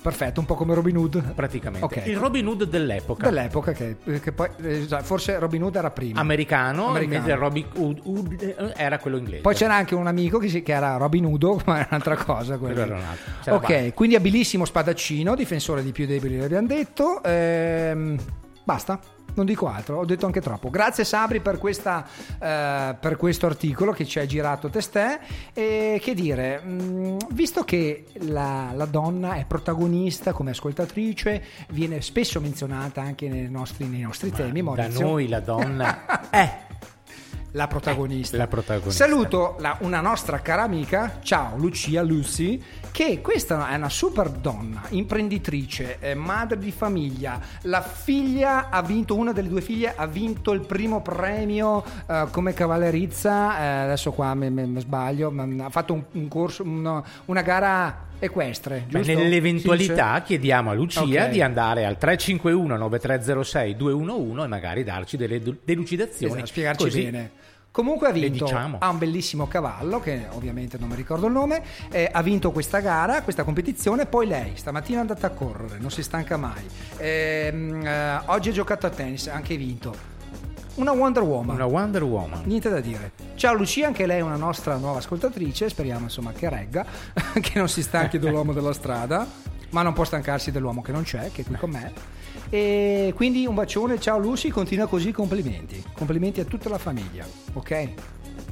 [0.06, 1.34] Perfetto, un po' come Robin Hood.
[1.34, 1.84] Praticamente.
[1.84, 2.04] Ok.
[2.06, 3.28] Il Robin Hood dell'epoca.
[3.28, 6.20] Dell'epoca che, che poi eh, forse Robin Hood era prima.
[6.20, 7.18] Americano, Americano.
[7.18, 9.42] mentre Robin Hood, Hood, eh, era quello inglese.
[9.42, 12.60] Poi c'era anche un amico che, si- che era Robin Hood, ma era un'altra cosa.
[12.60, 12.82] quello.
[12.82, 13.56] Era un altro.
[13.56, 13.94] Ok, Bart.
[13.96, 17.24] quindi abilissimo spadaccino, difensore di più deboli, l'abbiamo detto.
[17.24, 18.16] Ehm,
[18.64, 19.00] basta.
[19.34, 20.70] Non dico altro, ho detto anche troppo.
[20.70, 22.06] Grazie Sabri per, questa,
[22.40, 25.20] eh, per questo articolo che ci hai girato testè.
[25.54, 32.40] E che dire, mh, visto che la, la donna è protagonista come ascoltatrice, viene spesso
[32.40, 35.06] menzionata anche nei nostri, nei nostri temi, Da Maurizio.
[35.06, 36.60] noi la donna è
[37.56, 38.36] la protagonista.
[38.36, 39.06] La protagonista.
[39.06, 42.62] Saluto la- una nostra cara amica, ciao Lucia Lucy,
[42.92, 47.40] che questa è una super donna, imprenditrice, eh, madre di famiglia.
[47.62, 52.54] La figlia ha vinto, una delle due figlie ha vinto il primo premio eh, come
[52.54, 53.58] cavallerizza.
[53.60, 58.86] eh, adesso qua mi, mi- sbaglio, ha fatto un, un corso, una, una gara equestre.
[58.90, 61.30] Beh, nell'eventualità Sì, chiediamo a Lucia Ok.
[61.30, 66.34] di andare al 351 9306 211 e magari darci delle delucidazioni.
[66.34, 67.32] Esatto, spiegarci così bene.
[67.76, 68.78] Comunque ha vinto, diciamo.
[68.80, 71.62] ha un bellissimo cavallo, che ovviamente non mi ricordo il nome,
[71.92, 75.92] eh, ha vinto questa gara, questa competizione, poi lei stamattina è andata a correre, non
[75.92, 76.66] si stanca mai.
[76.96, 79.94] Ehm, eh, oggi ha giocato a tennis, ha anche vinto.
[80.76, 81.56] Una Wonder Woman.
[81.56, 82.44] Una Wonder Woman.
[82.46, 83.12] Niente da dire.
[83.36, 86.86] Ciao Lucia, anche lei è una nostra nuova ascoltatrice, speriamo insomma che regga,
[87.42, 89.28] che non si stanchi dell'uomo della strada,
[89.72, 91.92] ma non può stancarsi dell'uomo che non c'è, che è qui con me.
[92.50, 95.84] E quindi un bacione, ciao Lucy, continua così, complimenti.
[95.94, 97.90] Complimenti a tutta la famiglia, ok?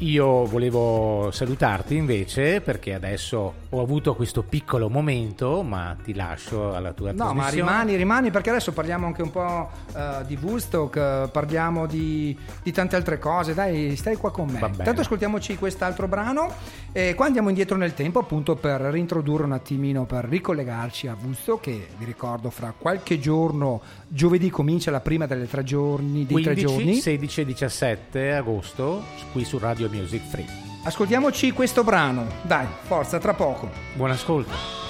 [0.04, 6.92] Io volevo salutarti invece perché adesso ho avuto questo piccolo momento, ma ti lascio alla
[6.92, 11.88] tua No, ma rimani, rimani perché adesso parliamo anche un po' eh, di Woodstock, parliamo
[11.88, 13.54] di, di tante altre cose.
[13.54, 14.60] Dai, stai qua con me.
[14.60, 14.84] Va bene.
[14.84, 16.52] Tanto ascoltiamoci quest'altro brano
[16.92, 21.62] e qua andiamo indietro nel tempo appunto per rintrodurre un attimino, per ricollegarci a Woodstock
[21.62, 26.44] che vi ricordo fra qualche giorno, giovedì comincia la prima delle tre giorni, dei 15,
[26.44, 26.96] tre giorni.
[26.96, 30.46] 16 e 17 agosto qui su Radio Music Free.
[30.84, 32.26] Ascoltiamoci questo brano.
[32.42, 33.70] Dai, forza, tra poco.
[33.96, 34.83] Buon ascolto.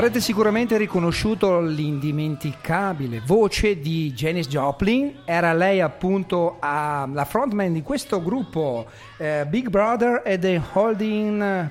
[0.00, 7.82] Avrete sicuramente riconosciuto l'indimenticabile voce di Janis Joplin, era lei appunto ah, la frontman di
[7.82, 8.86] questo gruppo
[9.18, 11.70] eh, Big Brother e The Holding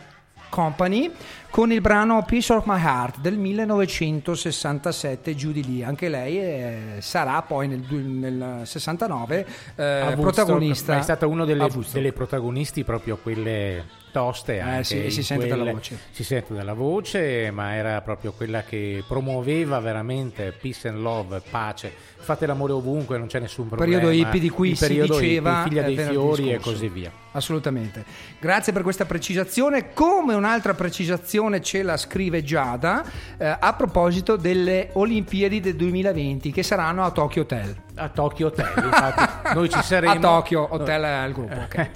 [0.50, 1.12] Company
[1.50, 5.84] con il brano Piece of My Heart del 1967, giù di lì.
[5.84, 11.00] Anche lei eh, sarà poi nel, nel 69 eh, A protagonista.
[11.00, 14.60] È stata una a delle, delle protagonisti proprio quelle toste.
[14.60, 16.00] anche sì, in si sente quelle- dalla voce.
[16.12, 21.92] Si sente dalla voce, ma era proprio quella che promuoveva veramente peace and love, pace.
[22.22, 23.98] Fate l'amore ovunque, non c'è nessun problema.
[23.98, 26.72] periodo hippie di cui Il si diceva hippie, figlia eh, dei venerdì fiori e scorso.
[26.72, 27.12] così via.
[27.32, 28.04] Assolutamente.
[28.40, 29.94] Grazie per questa precisazione.
[29.94, 33.04] Come un'altra precisazione ce la scrive Giada
[33.38, 37.76] eh, a proposito delle Olimpiadi del 2020 che saranno a Tokyo Hotel.
[38.00, 40.14] A Tokyo Hotel, infatti, noi ci saremo.
[40.14, 41.54] A Tokyo Hotel è il gruppo.
[41.56, 41.90] ok.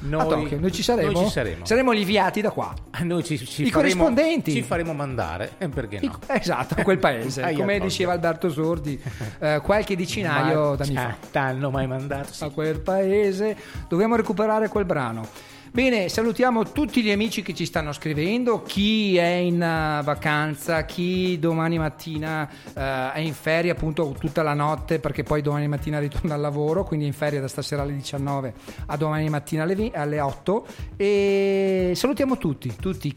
[0.00, 1.10] Noi- a Tokyo, noi ci saremo.
[1.12, 1.64] noi ci saremo.
[1.64, 2.72] Saremo gli inviati da qua.
[3.04, 4.52] Noi ci, ci I faremo, corrispondenti.
[4.52, 6.18] Ci faremo mandare, e perché no?
[6.26, 7.52] Esatto, a quel paese.
[7.54, 9.00] Come diceva Alberto Sordi
[9.38, 11.00] eh, qualche decinaio Ma- d'anni fa.
[11.02, 12.44] cioè, T'hanno mai mandato?
[12.44, 13.56] A quel paese.
[13.88, 15.26] Dobbiamo recuperare quel brano.
[15.74, 21.36] Bene, salutiamo tutti gli amici che ci stanno scrivendo, chi è in eh, vacanza, chi
[21.40, 26.34] domani mattina eh, è in ferie appunto tutta la notte perché poi domani mattina ritorna
[26.34, 28.54] al lavoro, quindi in ferie da stasera alle 19
[28.86, 30.66] a domani mattina alle, vi- alle 8
[30.96, 33.12] e salutiamo tutti, tutti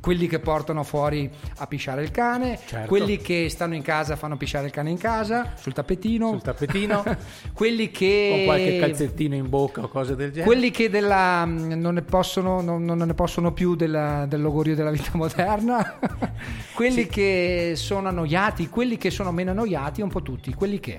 [0.00, 2.88] quelli che portano fuori a pisciare il cane, Certo.
[2.88, 7.04] quelli che stanno in casa fanno pisciare il cane in casa, sul tappetino, Sul tappetino.
[7.52, 10.46] quelli che Con qualche calzettino in bocca o cose del genere.
[10.46, 14.74] quelli che della, mh, non, ne possono, non, non ne possono più della- del logorio
[14.74, 15.98] della vita moderna,
[16.74, 20.98] quelli che sono annoiati, quelli che sono meno annoiati, un po' tutti, quelli che.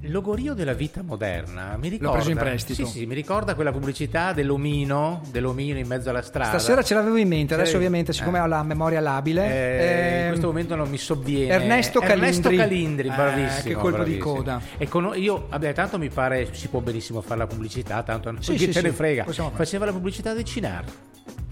[0.00, 2.14] Il logorio della vita moderna mi ricorda.
[2.16, 2.84] preso in prestito.
[2.86, 6.50] Sì, sì, mi ricorda quella pubblicità dell'omino, dell'omino in mezzo alla strada.
[6.58, 7.76] Stasera ce l'avevo in mente, adesso Sì.
[7.76, 8.42] ovviamente siccome Eh.
[8.42, 9.44] ho la memoria labile.
[9.44, 12.56] Eh, in ehm, questo momento non mi sovviene Ernesto Ernesto Calindri.
[12.56, 14.34] Calindri, Eh, bravissimo che colpo di bravissimo.
[14.34, 14.60] coda.
[14.78, 18.54] e con- io vabbè tanto mi pare si può benissimo fare la pubblicità tanto Sì,
[18.54, 19.24] chi sì, ne frega
[19.54, 20.84] faceva la pubblicità del Cinar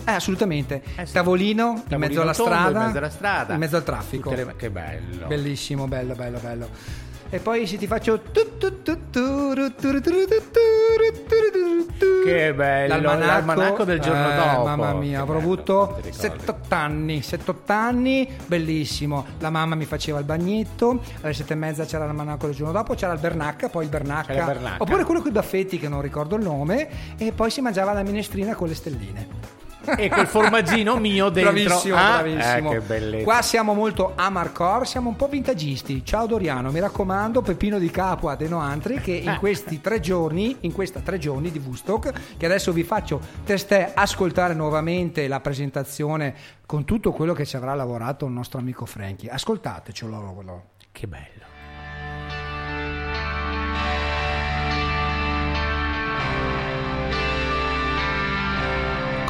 [0.05, 0.83] eh, assolutamente.
[0.97, 1.13] Eh sì.
[1.13, 2.79] Tavolino, in Tavolino mezzo alla tondo, strada.
[2.81, 4.31] in mezzo alla strada in mezzo al traffico.
[4.35, 6.69] Le- che bello Bellissimo, bello, bello, bello.
[7.33, 8.21] E poi se ti faccio.
[12.25, 14.65] Che bello, l'almanacco del giorno eh, dopo.
[14.65, 16.19] Mamma mia, avrò avuto non ti ricordi.
[16.19, 19.25] 78 anni, 78 anni, bellissimo.
[19.39, 22.95] La mamma mi faceva il bagnetto, alle sette e mezza c'era l'almanacco del giorno dopo,
[22.95, 24.83] c'era il Bernacca, poi il Bernacca, il Bernacca.
[24.83, 28.03] oppure quello con i baffetti che non ricordo il nome, e poi si mangiava la
[28.03, 29.59] minestrina con le stelline.
[29.97, 32.73] E quel formaggino mio dentro Bravissimo, Ah, bravissimo.
[33.19, 36.05] eh, Qua siamo molto amarcore, siamo un po' vintagisti.
[36.05, 40.73] Ciao Doriano, mi raccomando, Peppino di Capua De Noantri che in questi tre giorni, in
[40.73, 46.35] questa tre giorni di Woodstock, che adesso vi faccio testè ascoltare nuovamente la presentazione
[46.67, 49.29] con tutto quello che ci avrà lavorato il nostro amico Frankie.
[49.31, 50.65] Ascoltatecelo.
[50.93, 51.40] che bello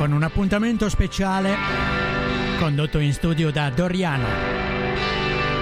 [0.00, 1.54] con un appuntamento speciale
[2.58, 4.24] condotto in studio da Doriano,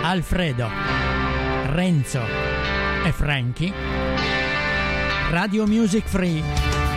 [0.02, 0.70] Alfredo,
[1.66, 2.20] Renzo
[3.04, 3.72] e Frankie.
[5.30, 6.40] Radio Music Free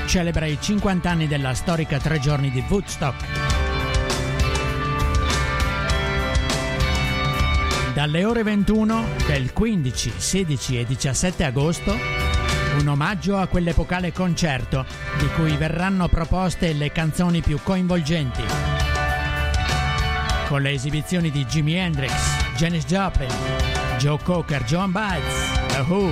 [0.06, 3.26] celebra i 50 anni della storica tre giorni di Woodstock.
[7.96, 12.21] Dalle ore 21 del 15, 16 e 17 agosto,
[12.82, 14.86] un omaggio a quell'epocale concerto
[15.20, 18.44] di cui verranno proposte le canzoni più coinvolgenti.
[20.48, 22.12] Con le esibizioni di Jimi Hendrix,
[22.56, 23.30] Janis Joplin,
[24.00, 25.24] Joe Cocker, John Baez,
[25.68, 26.12] The Who,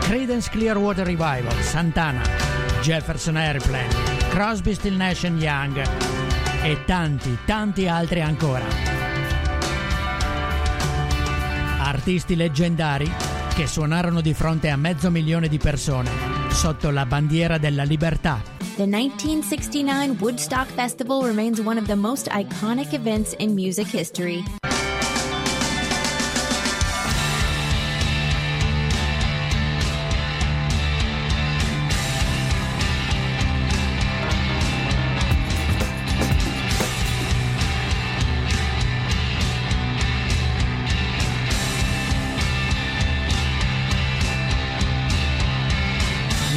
[0.00, 2.22] Creedence Clearwater Revival, Santana,
[2.80, 3.94] Jefferson Airplane,
[4.30, 5.80] Crosby, Still Nash Young
[6.62, 8.64] e tanti, tanti altri ancora.
[11.78, 16.10] Artisti leggendari che suonarono di fronte a mezzo milione di persone
[16.50, 18.42] sotto la bandiera della libertà.
[18.76, 24.42] The 1969 Woodstock Festival remains one of the most iconic events in music history.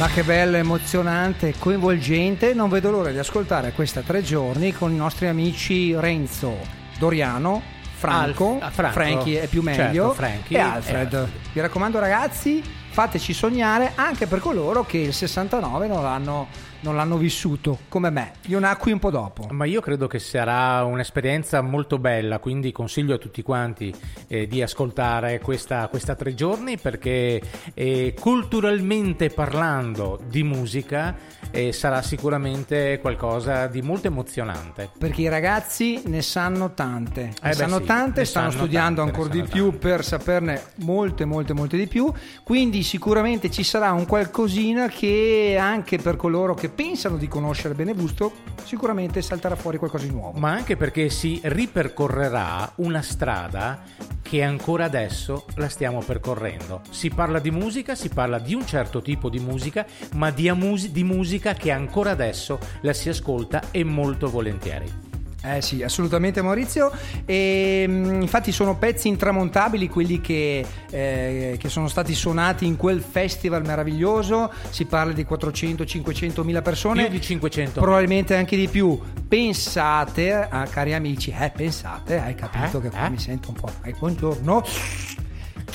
[0.06, 2.54] Ma che bello, emozionante, coinvolgente.
[2.54, 6.58] Non vedo l'ora di ascoltare questa tre giorni con i nostri amici Renzo,
[6.96, 7.60] Doriano,
[7.96, 8.92] Franco, Alf- ah, Franco.
[8.92, 11.12] Frankie è più Certo, meglio, Frankie e Alfred.
[11.12, 11.28] Alfred.
[11.52, 16.46] Vi raccomando ragazzi, fateci sognare anche per coloro che il 69 non l'hanno,
[16.86, 18.34] non l'hanno vissuto come me.
[18.46, 19.48] Io nacqui un po' dopo.
[19.50, 23.92] Ma io credo che sarà un'esperienza molto bella, quindi consiglio a tutti quanti
[24.28, 27.42] eh, di ascoltare questa, questa tre giorni perché
[27.74, 31.16] eh, culturalmente parlando di musica
[31.50, 34.88] eh, sarà sicuramente qualcosa di molto emozionante.
[34.96, 39.02] Perché i ragazzi ne sanno tante, ne beh sanno sì, tante, ne stanno sanno studiando
[39.02, 42.12] tante, ancora di più per saperne molte, molte, molte di più.
[42.44, 47.92] Quindi sicuramente ci sarà un qualcosina che anche per coloro che pensano di conoscere bene
[47.92, 50.38] Woodstock, sicuramente salterà fuori qualcosa di nuovo.
[50.38, 53.82] Ma anche perché si ripercorrerà una strada
[54.20, 56.82] che ancora adesso la stiamo percorrendo.
[56.90, 60.92] Si parla di musica, si parla di un certo tipo di musica, ma di, amusi-
[60.92, 65.05] di musica che ancora adesso la si ascolta e molto volentieri.
[65.54, 66.90] Eh sì, assolutamente Maurizio.
[67.24, 73.00] E, mh, infatti sono pezzi intramontabili quelli che, eh, che sono stati suonati in quel
[73.00, 74.52] festival meraviglioso.
[74.70, 77.04] Si parla di 400-500 mila persone.
[77.04, 77.80] Più di 500.
[77.80, 78.98] Probabilmente anche di più.
[79.28, 82.82] Pensate, ah, cari amici, eh, pensate, hai capito Eh?
[82.82, 83.10] che qua Eh?
[83.10, 83.70] mi sento un po'.
[83.98, 85.25] Buongiorno.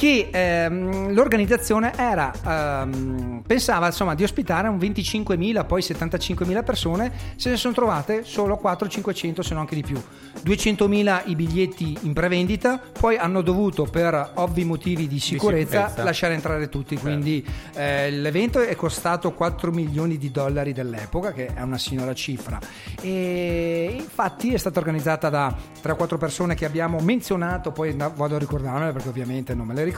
[0.02, 7.12] Che ehm, l'organizzazione era ehm, pensava insomma di ospitare un 25.000 poi 75.000 persone.
[7.36, 10.02] Se ne sono trovate solo 400-500 se non anche di più.
[10.43, 16.04] 200.000 i biglietti in prevendita poi hanno dovuto per ovvi motivi di sicurezza, sicurezza.
[16.04, 16.97] lasciare entrare tutti.
[16.97, 17.45] Quindi
[17.76, 22.60] eh, l'evento è costato 4 milioni di dollari dell'epoca che è una signora cifra.
[22.99, 28.93] E infatti è stata organizzata da 3-4 persone che abbiamo menzionato poi vado a ricordarmele
[28.93, 29.89] perché ovviamente non me le ricordo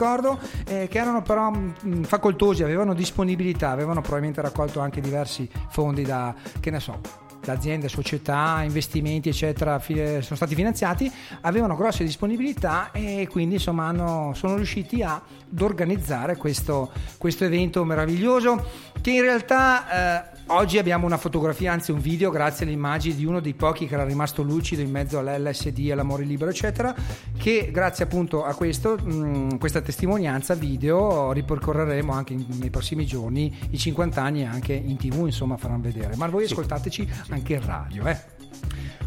[0.66, 6.34] eh, che erano però mh, facoltosi avevano disponibilità avevano probabilmente raccolto anche diversi fondi da
[6.60, 6.98] che ne so
[7.44, 14.32] da aziende, società, investimenti eccetera sono stati finanziati avevano grosse disponibilità e quindi insomma hanno-
[14.34, 18.64] sono riusciti a- ad organizzare questo, questo evento meraviglioso
[19.02, 23.24] che in realtà eh, oggi abbiamo una fotografia anzi un video grazie alle immagini di
[23.24, 26.94] uno dei pochi che era rimasto lucido in mezzo all'LSD all'amore libero eccetera
[27.36, 33.56] che grazie appunto a questo mh, questa testimonianza video ripercorreremo anche in- nei prossimi giorni
[33.70, 36.14] i 50 anni anche in tv insomma faranno vedere.
[36.16, 38.33] Ma voi ascoltateci anche in radio eh.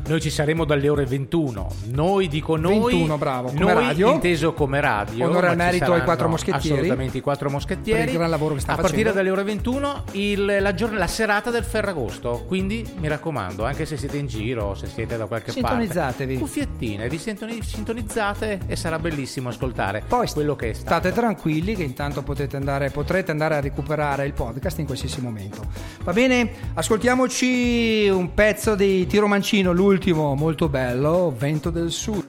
[0.08, 1.68] Noi ci saremo dalle ore 21.
[1.92, 2.94] Noi dico noi.
[2.94, 4.14] 21, bravo, come noi radio.
[4.14, 5.28] inteso come radio.
[5.28, 6.76] Onore al merito ai quattro moschettieri.
[6.76, 8.00] Assolutamente i quattro moschettieri.
[8.06, 9.18] Per il gran lavoro che sta A partire facendo.
[9.18, 12.46] dalle ore 21 il- la, giorn- la serata del Ferragosto.
[12.48, 16.38] Quindi mi raccomando, anche se siete in giro, se siete da qualche Sintonizzatevi.
[16.38, 20.88] parte, cuffiettine, vi sintoni- sintonizzate e sarà bellissimo ascoltare Poi quello che è stato.
[21.02, 25.66] State tranquilli che intanto potete andare, potrete andare a recuperare il podcast in qualsiasi momento.
[26.04, 26.50] Va bene?
[26.76, 29.96] Ascoltiamoci un pezzo di Tiro Mancino, l'ultimo,
[30.36, 32.26] molto bello, Vento del Sud.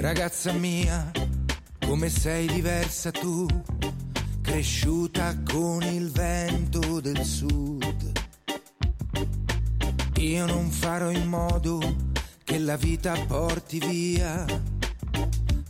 [0.00, 1.10] Ragazza mia,
[1.86, 3.46] come sei diversa tu,
[4.42, 8.12] cresciuta con il vento del sud.
[10.18, 12.12] Io non farò in modo
[12.54, 14.44] che la vita porti via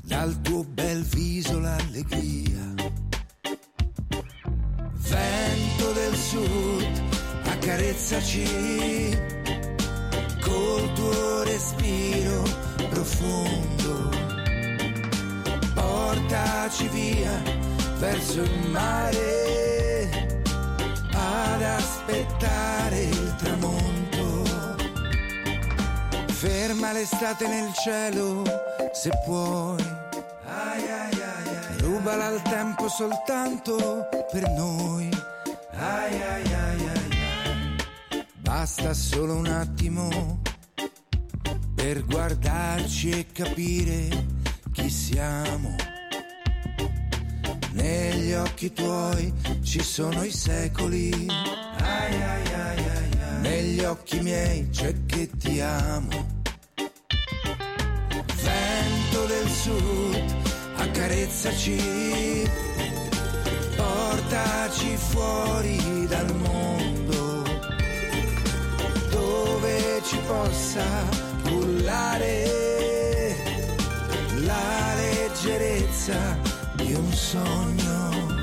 [0.03, 2.74] dal tuo bel viso l'allegria.
[4.93, 7.03] Vento del sud,
[7.45, 9.18] accarezzaci
[10.43, 12.43] col tuo respiro
[12.91, 14.11] profondo.
[15.72, 17.43] Portaci via
[17.99, 20.37] verso il mare
[21.12, 23.84] ad aspettare il tramonto.
[26.45, 28.42] Ferma l'estate nel cielo
[28.92, 29.82] se puoi.
[30.45, 35.09] Ai, ai, ai, ai, Rubala il tempo soltanto per noi.
[35.70, 38.26] Ai, ai, ai, ai.
[38.40, 40.42] Basta solo un attimo
[41.74, 44.26] per guardarci e capire
[44.70, 45.74] chi siamo.
[47.70, 49.32] Negli occhi tuoi
[49.62, 51.26] ci sono i secoli.
[51.78, 52.93] Ai, ai, ai, ai.
[53.45, 56.42] Negli occhi miei c'è che ti amo.
[58.42, 60.34] Vento del sud,
[60.76, 62.49] accarezzaci,
[63.76, 67.42] portaci fuori dal mondo,
[69.11, 70.86] dove ci possa
[71.42, 72.47] cullare
[74.40, 76.38] la leggerezza
[76.76, 78.40] di un sogno.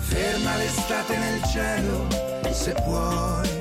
[0.00, 2.06] Ferma l'estate nel cielo,
[2.52, 3.55] se puoi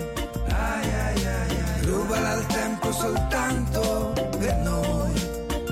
[2.97, 5.13] soltanto per noi.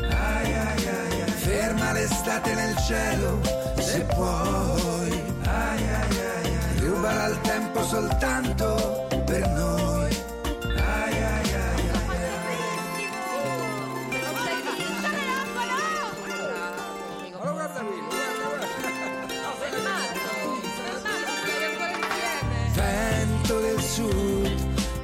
[0.10, 1.32] Ai, ai, ai, ai.
[1.32, 3.40] Ferma l'estate nel cielo,
[3.80, 5.12] se puoi.
[5.46, 6.80] Ai, ai, ai, ai.
[6.80, 9.92] Rubala il tempo soltanto per noi.
[22.76, 24.48] Vento del sud,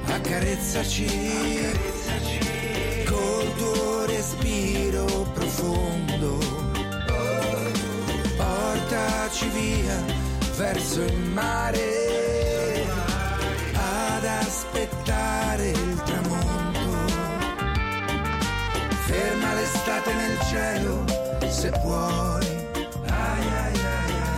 [0.06, 1.04] accarezzaci.
[1.04, 1.99] accarezzaci
[4.06, 6.38] respiro profondo.
[8.36, 10.02] Portaci via
[10.56, 12.86] verso il mare
[13.74, 16.78] ad aspettare il tramonto.
[19.06, 21.04] Ferma l'estate nel cielo
[21.48, 22.46] se puoi.
[23.08, 23.78] Ai.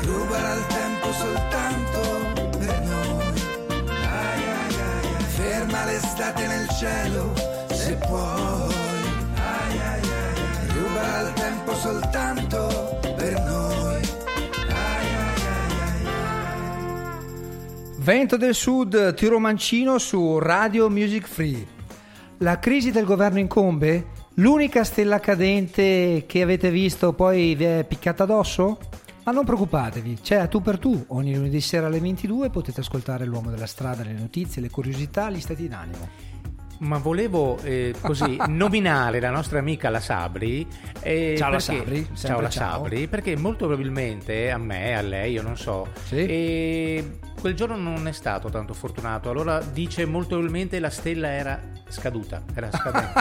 [0.05, 2.01] Rubala il tempo soltanto
[2.59, 3.41] per noi.
[5.28, 7.33] Ferma l'estate nel cielo
[7.72, 8.82] se puoi.
[11.83, 14.01] Soltanto per noi.
[14.68, 16.07] Ai, ai, ai.
[17.99, 21.66] Vento del Sud, tiro mancino su Radio Music Free.
[22.39, 24.11] La crisi del governo incombe?
[24.35, 28.78] L'unica stella cadente che avete visto poi vi è piccata addosso?
[29.24, 31.05] Ma non preoccupatevi, c'è a tu per tu.
[31.09, 35.41] Ogni lunedì sera alle 22 potete ascoltare l'uomo della strada, le notizie, le curiosità, gli
[35.41, 36.32] stati d'animo.
[36.83, 40.66] Ma volevo eh, così nominare la nostra amica la Sabri.
[41.01, 42.72] eh, Ciao, la perché- Sabri, Ciao la ciao.
[42.83, 48.09] Sabri, perché molto probabilmente a me, a lei, io non so, e quel giorno non
[48.09, 49.30] è stato tanto fortunato.
[49.30, 53.20] Allora dice molto probabilmente la stella era scaduta, era scadente.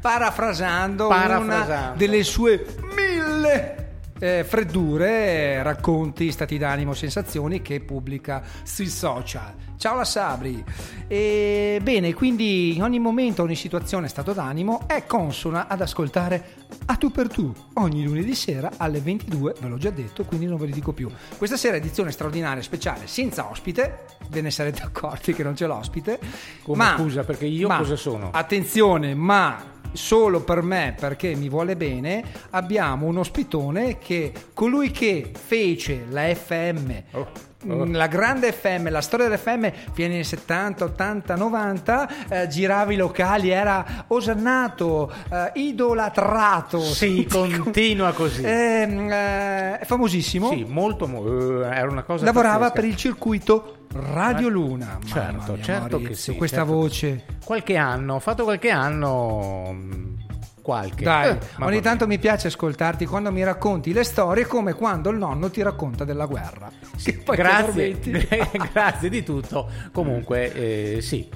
[0.00, 1.72] Parafrasando, Parafrasando.
[1.72, 3.76] una delle sue mille
[4.18, 5.08] eh, freddure,
[5.54, 9.54] eh, racconti, stati d'animo, sensazioni che pubblica sui social.
[9.80, 10.62] Ciao la Sabri.
[11.08, 16.96] E, bene, quindi in ogni momento, ogni situazione, stato d'animo è consona ad ascoltare a
[16.96, 20.66] tu per tu ogni lunedì sera alle 22, ve l'ho già detto, quindi non ve
[20.66, 21.08] li dico più.
[21.34, 26.20] Questa sera edizione straordinaria, speciale, senza ospite, ve ne sarete accorti che non c'è l'ospite.
[26.62, 28.28] Come ma, scusa, perché io ma- cosa sono?
[28.32, 35.30] Attenzione, ma solo per me, perché mi vuole bene, abbiamo un ospitone che colui che
[35.32, 36.90] fece la FM.
[37.12, 37.26] Oh,
[37.66, 42.96] mm, La grande FM, la storia dell'FM viene nei 70, 80, 90, eh, girava i
[42.96, 46.80] locali, era osannato, eh, idolatrato.
[46.80, 48.42] Sì, continua così.
[48.44, 50.50] Ehm, eh, è famosissimo.
[50.50, 52.74] Sì, molto, mo- eh, era una cosa Lavorava pazzesca.
[52.80, 54.98] per il circuito Radio Luna.
[55.04, 56.38] Certo, mia, certo che Maurizio, sì.
[56.38, 56.72] Questa certo.
[56.72, 57.24] voce.
[57.44, 60.14] Qualche anno, ho fatto qualche anno, mm,
[60.62, 61.04] qualche.
[61.04, 65.18] Dai, Eh, ogni tanto mi piace ascoltarti quando mi racconti le storie come quando il
[65.18, 66.70] nonno ti racconta della guerra.
[67.02, 67.98] Che ti Grazie,
[68.72, 69.68] grazie di tutto.
[69.90, 71.28] Comunque, eh, sì,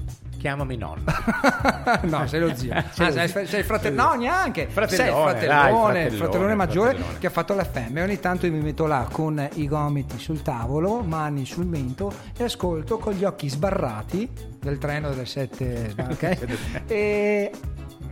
[0.45, 1.05] chiamami nonno.
[2.05, 2.75] no, sei lo zio.
[2.75, 4.03] Ah, Sei sei, il fratello.
[4.03, 4.67] No, neanche.
[4.69, 7.19] Fratellone, sei il fratellone, dai, fratellone, fratellone maggiore fratellone.
[7.19, 7.97] che ha fatto l'FM.
[7.97, 12.13] E ogni tanto io mi metto là con i gomiti sul tavolo, mani sul mento
[12.37, 14.29] e ascolto con gli occhi sbarrati
[14.61, 16.39] del treno delle 7 ok?
[16.89, 17.51] e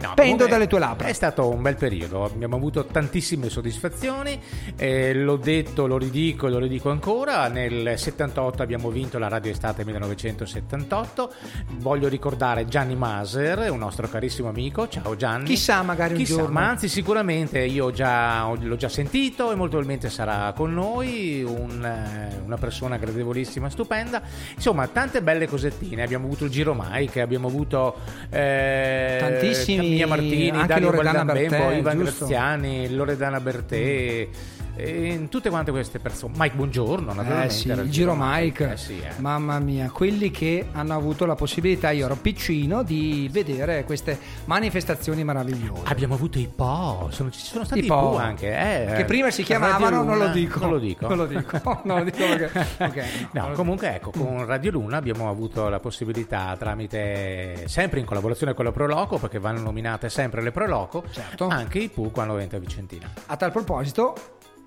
[0.03, 1.07] No, pendo dalle tue labbra.
[1.09, 4.41] È stato un bel periodo, abbiamo avuto tantissime soddisfazioni,
[4.77, 9.51] eh, l'ho detto, lo ridico e lo ridico ancora, nel 78 abbiamo vinto la Radio
[9.53, 11.33] Estate 1978,
[11.79, 15.45] voglio ricordare Gianni Maser, un nostro carissimo amico, ciao Gianni.
[15.45, 16.53] Chissà, magari un Chissà, giorno.
[16.53, 21.85] Ma anzi sicuramente io già, l'ho già sentito e molto probabilmente sarà con noi, un,
[21.85, 24.23] eh, una persona gradevolissima, stupenda,
[24.55, 27.97] insomma tante belle cosettine, abbiamo avuto il Giro Mike, abbiamo avuto...
[28.31, 32.27] eh, Tantissimi, Mia Martini, Dario Loredana Bertè, Ivan giusto?
[32.27, 34.29] Graziani, Loredana Bertè,
[34.75, 36.35] e tutte quante queste persone.
[36.37, 37.55] Mike Buongiorno, Eh naturalmente.
[37.55, 39.11] sì, era il Giro Mike, Eh sì, eh.
[39.19, 45.25] mamma mia, quelli che hanno avuto la possibilità, io ero piccino, di vedere queste manifestazioni
[45.25, 45.83] meravigliose.
[45.85, 47.95] Abbiamo avuto i Po, sono, ci sono stati I Po.
[48.11, 48.49] Po anche.
[48.49, 48.95] eh.
[48.97, 50.59] Che prima si chiamavano, non lo dico.
[50.61, 51.07] Non lo dico.
[51.09, 52.67] Non lo dico, non lo dico perché...
[52.85, 53.49] ok, no.
[53.49, 58.65] No, comunque ecco, con Radio Luna abbiamo avuto la possibilità tramite, sempre in collaborazione con
[58.65, 61.49] la Proloco, perché vanno nominate sempre le Proloco, Certo.
[61.49, 63.11] anche i PU quando venta Vicentina.
[63.27, 64.15] A tal proposito,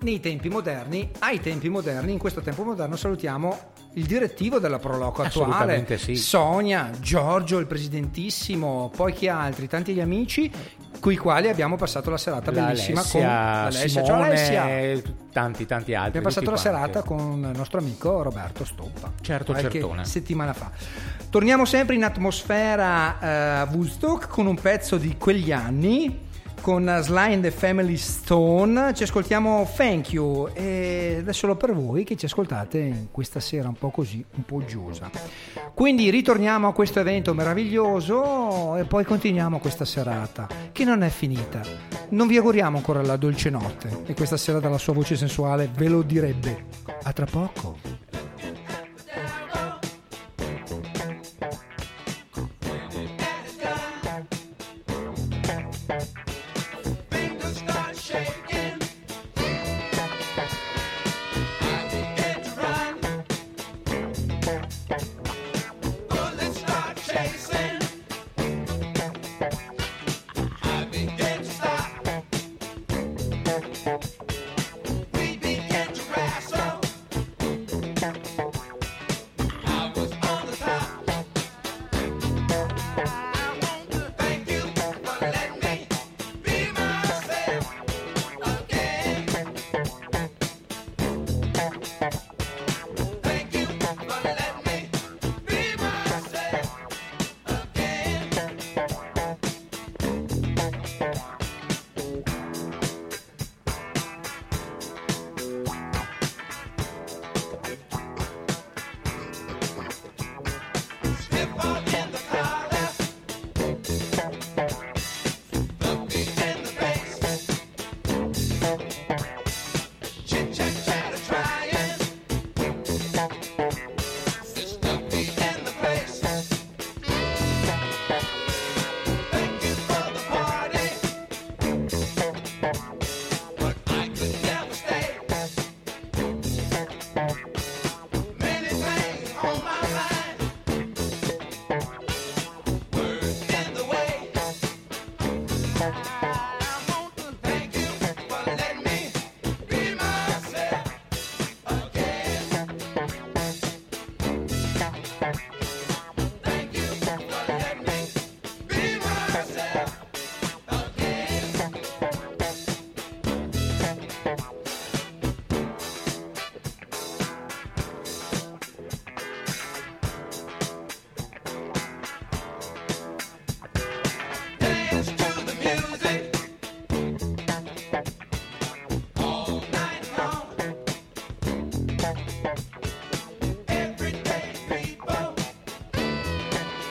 [0.00, 3.58] nei tempi moderni, ai tempi moderni, in questo tempo moderno salutiamo
[3.94, 6.16] il direttivo della Proloco attuale, sì.
[6.16, 10.52] Sonia, Giorgio, il presidentissimo, poi chi altri, tanti gli amici
[11.00, 14.04] con i quali abbiamo passato la serata La bellissima Alessia, con l'Alessia.
[14.04, 15.14] Ciao Simone, Alessia!
[15.32, 16.08] tanti tanti altri.
[16.08, 19.12] Abbiamo passato la serata con il nostro amico Roberto Stoppa.
[19.20, 20.04] Certo, certone.
[20.04, 20.70] settimana fa.
[21.30, 26.24] Torniamo sempre in atmosfera eh, Woodstock con un pezzo di quegli anni.
[26.66, 32.02] Con Sly and the Family Stone ci ascoltiamo Thank You ed è solo per voi
[32.02, 35.08] che ci ascoltate in questa sera un po' così, un po' uggiosa.
[35.72, 41.60] Quindi ritorniamo a questo evento meraviglioso e poi continuiamo questa serata che non è finita.
[42.08, 45.86] Non vi auguriamo ancora la dolce notte e questa sera dalla sua voce sensuale ve
[45.86, 46.64] lo direbbe.
[47.04, 48.05] A tra poco.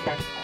[0.08, 0.35] Okay.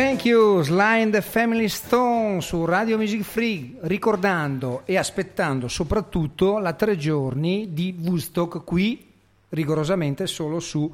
[0.00, 6.56] Thank you, Sly and the Family Stone su Radio Music Free, ricordando e aspettando soprattutto
[6.56, 9.12] la tre giorni di Woodstock qui,
[9.50, 10.90] rigorosamente solo su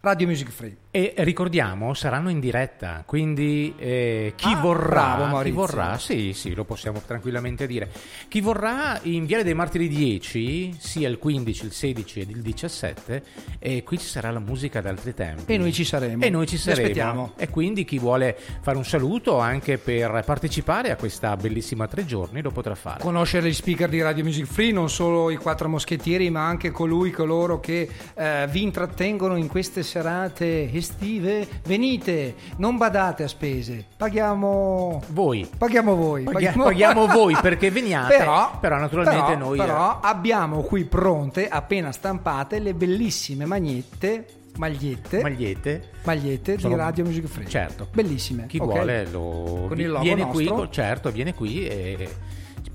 [0.00, 0.76] Radio Music Free.
[0.96, 6.54] E ricordiamo, saranno in diretta, quindi eh, chi Ah, vorrà, bravo, chi vorrà, sì, sì,
[6.54, 7.90] lo possiamo tranquillamente dire.
[8.28, 13.22] Chi vorrà in Viale dei Martiri 10, sia il 15, il 16 ed il 17,
[13.58, 15.52] e qui ci sarà la musica d'altri tempi.
[15.52, 16.24] E noi ci saremo.
[16.24, 17.34] E noi ci saremo.
[17.36, 22.40] E quindi chi vuole fare un saluto anche per partecipare a questa bellissima tre giorni
[22.40, 23.02] lo potrà fare.
[23.02, 27.10] Conoscere gli speaker di Radio Music Free, non solo i quattro moschettieri, ma anche colui,
[27.10, 31.46] coloro che eh, vi intrattengono in queste serate estive.
[31.64, 35.48] Venite, non badate a spese, paghiamo voi.
[35.58, 36.22] Paghiamo voi.
[36.24, 39.62] Paghi- paghiamo voi perché veniate, Però, però naturalmente però- noi- eh.
[39.62, 44.26] però abbiamo qui pronte, appena stampate, le bellissime magliette,
[44.56, 45.88] magliette, Magliette.
[46.04, 47.46] magliette Sono- di Radio Music Free.
[47.48, 47.88] Certo.
[47.92, 48.46] Bellissime.
[48.46, 48.64] Chi ok?
[48.64, 50.70] vuole lo Con il logo viene qui, nostro.
[50.70, 52.08] certo, viene qui e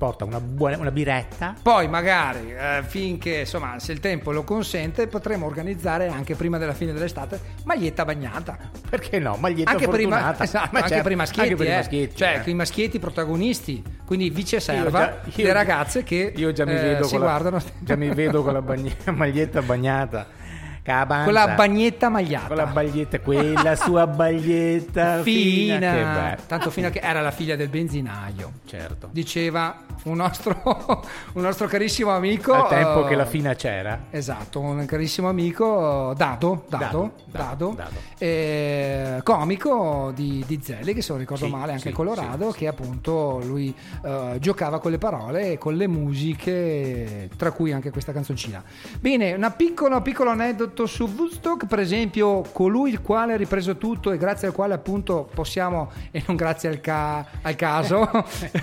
[0.02, 1.54] porta una, buona, una biretta.
[1.62, 6.74] Poi magari eh, finché insomma se il tempo lo consente potremo organizzare anche prima della
[6.74, 8.58] fine dell'estate maglietta bagnata.
[8.90, 9.38] Perché no?
[9.40, 10.44] Maglietta anche prima, fortunata.
[10.44, 11.76] esatto, Ma anche certo, per i maschietti, anche per i eh.
[11.76, 12.50] maschietti, cioè eh.
[12.50, 17.12] i maschietti protagonisti, quindi vice serva le ragazze che io già mi eh, vedo si
[17.12, 20.40] con la, guardano già mi vedo con la bagni- maglietta bagnata.
[20.84, 22.48] Con la panza, con la bagnetta magliata.
[22.48, 27.70] con la baglietta, quella sua baglietta fina, fina, tanto fina che era la figlia del
[27.70, 28.54] benzinaio.
[28.66, 29.10] Certo.
[29.12, 30.60] Diceva un nostro,
[31.34, 32.54] un nostro carissimo amico.
[32.54, 34.06] Al tempo eh, che la fina c'era.
[34.10, 37.96] Esatto, un carissimo amico Dado, Dado, Dado, Dado, Dado.
[38.18, 42.58] eh, comico di, di Zelli, che se non ricordo Sì, male anche sì, Colorado, sì,
[42.58, 43.74] che appunto lui
[44.04, 48.64] eh, giocava con le parole e con le musiche, tra cui anche questa canzoncina.
[49.00, 54.12] Bene, un piccolo, piccolo aneddoto su Woodstock, per esempio colui il quale ha ripreso tutto
[54.12, 58.10] e grazie al quale appunto possiamo, e non grazie al, ca- al caso,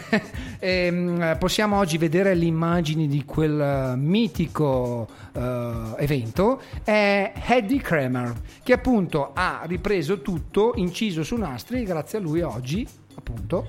[0.58, 8.34] ehm, possiamo oggi vedere le immagini di quel eh, mitico eh, evento, è Eddie Kramer,
[8.62, 13.68] che appunto ha ripreso tutto, inciso su nastri, e grazie a lui oggi appunto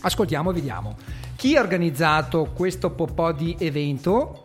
[0.00, 0.96] ascoltiamo e vediamo.
[1.36, 4.42] Chi ha organizzato questo po' di evento?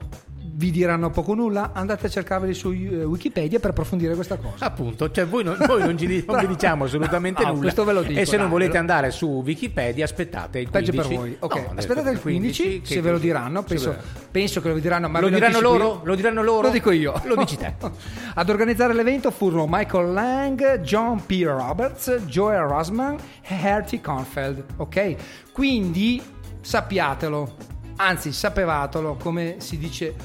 [0.63, 4.63] Vi diranno poco nulla, andate a cercarveli su eh, Wikipedia per approfondire questa cosa.
[4.63, 7.61] Appunto, cioè voi non, voi non, di- non vi diciamo assolutamente No, nulla.
[7.63, 11.09] questo ve lo dico, e se non volete andate su Wikipedia, aspettate il Peggio 15.
[11.09, 11.35] per voi.
[11.39, 13.93] Ok, No, aspettate il 15, che- se ve lo diranno, penso,
[14.31, 15.99] penso che lo diranno, ma Lo diranno loro?
[16.05, 16.67] Lo diranno loro?
[16.67, 17.13] Lo dico io.
[17.25, 17.73] Lo dici te.
[18.35, 21.41] Ad organizzare l'evento furono Michael Lang, John P.
[21.45, 24.63] Roberts, Joel Rosman e Hertie Confeld.
[24.77, 25.15] Ok?
[25.51, 26.21] Quindi
[26.61, 27.55] sappiatelo,
[27.97, 30.15] anzi sapevatelo come si dice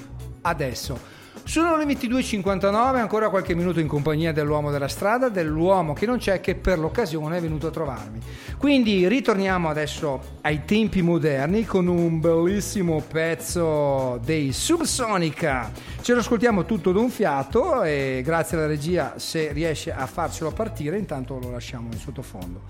[0.48, 1.16] adesso.
[1.44, 6.40] Sono le 22.59, ancora qualche minuto in compagnia dell'uomo della strada, dell'uomo che non c'è,
[6.40, 8.20] che per l'occasione è venuto a trovarmi.
[8.58, 15.72] Quindi ritorniamo adesso ai tempi moderni con un bellissimo pezzo dei Subsonica.
[16.02, 20.98] Ce lo ascoltiamo tutto d'un fiato e grazie alla regia se riesce a farcelo partire,
[20.98, 22.60] intanto lo lasciamo in sottofondo.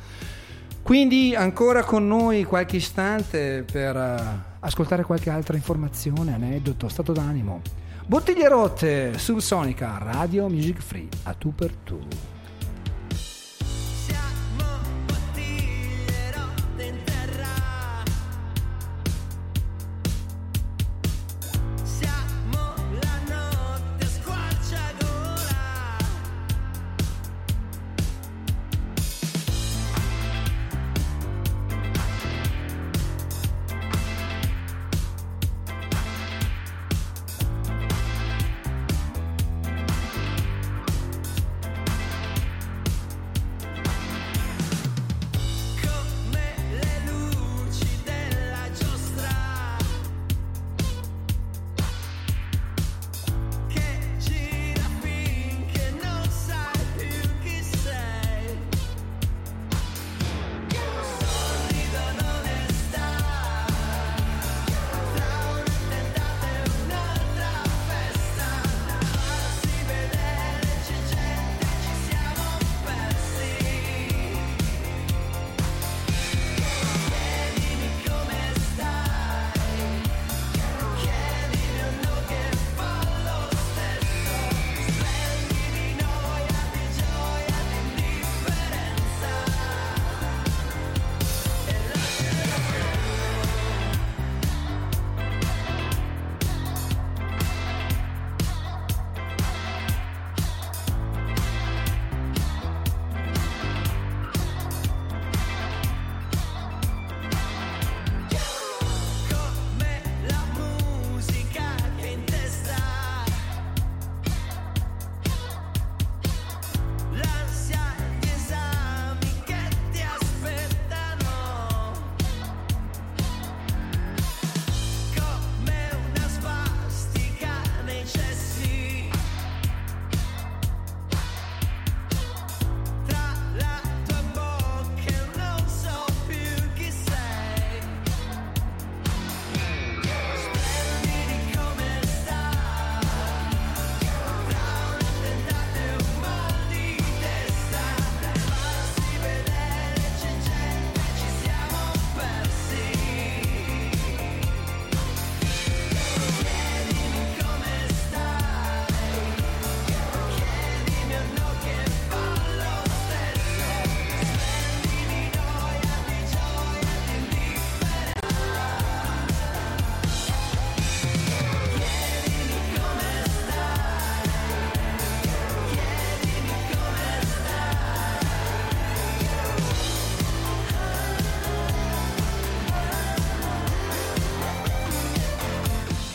[0.82, 7.61] Quindi ancora con noi qualche istante per eh, ascoltare qualche altra informazione, aneddoto, stato d'animo.
[8.06, 11.98] Bottiglie rotte, Subsonica, Radio Music Free, a tu per tu.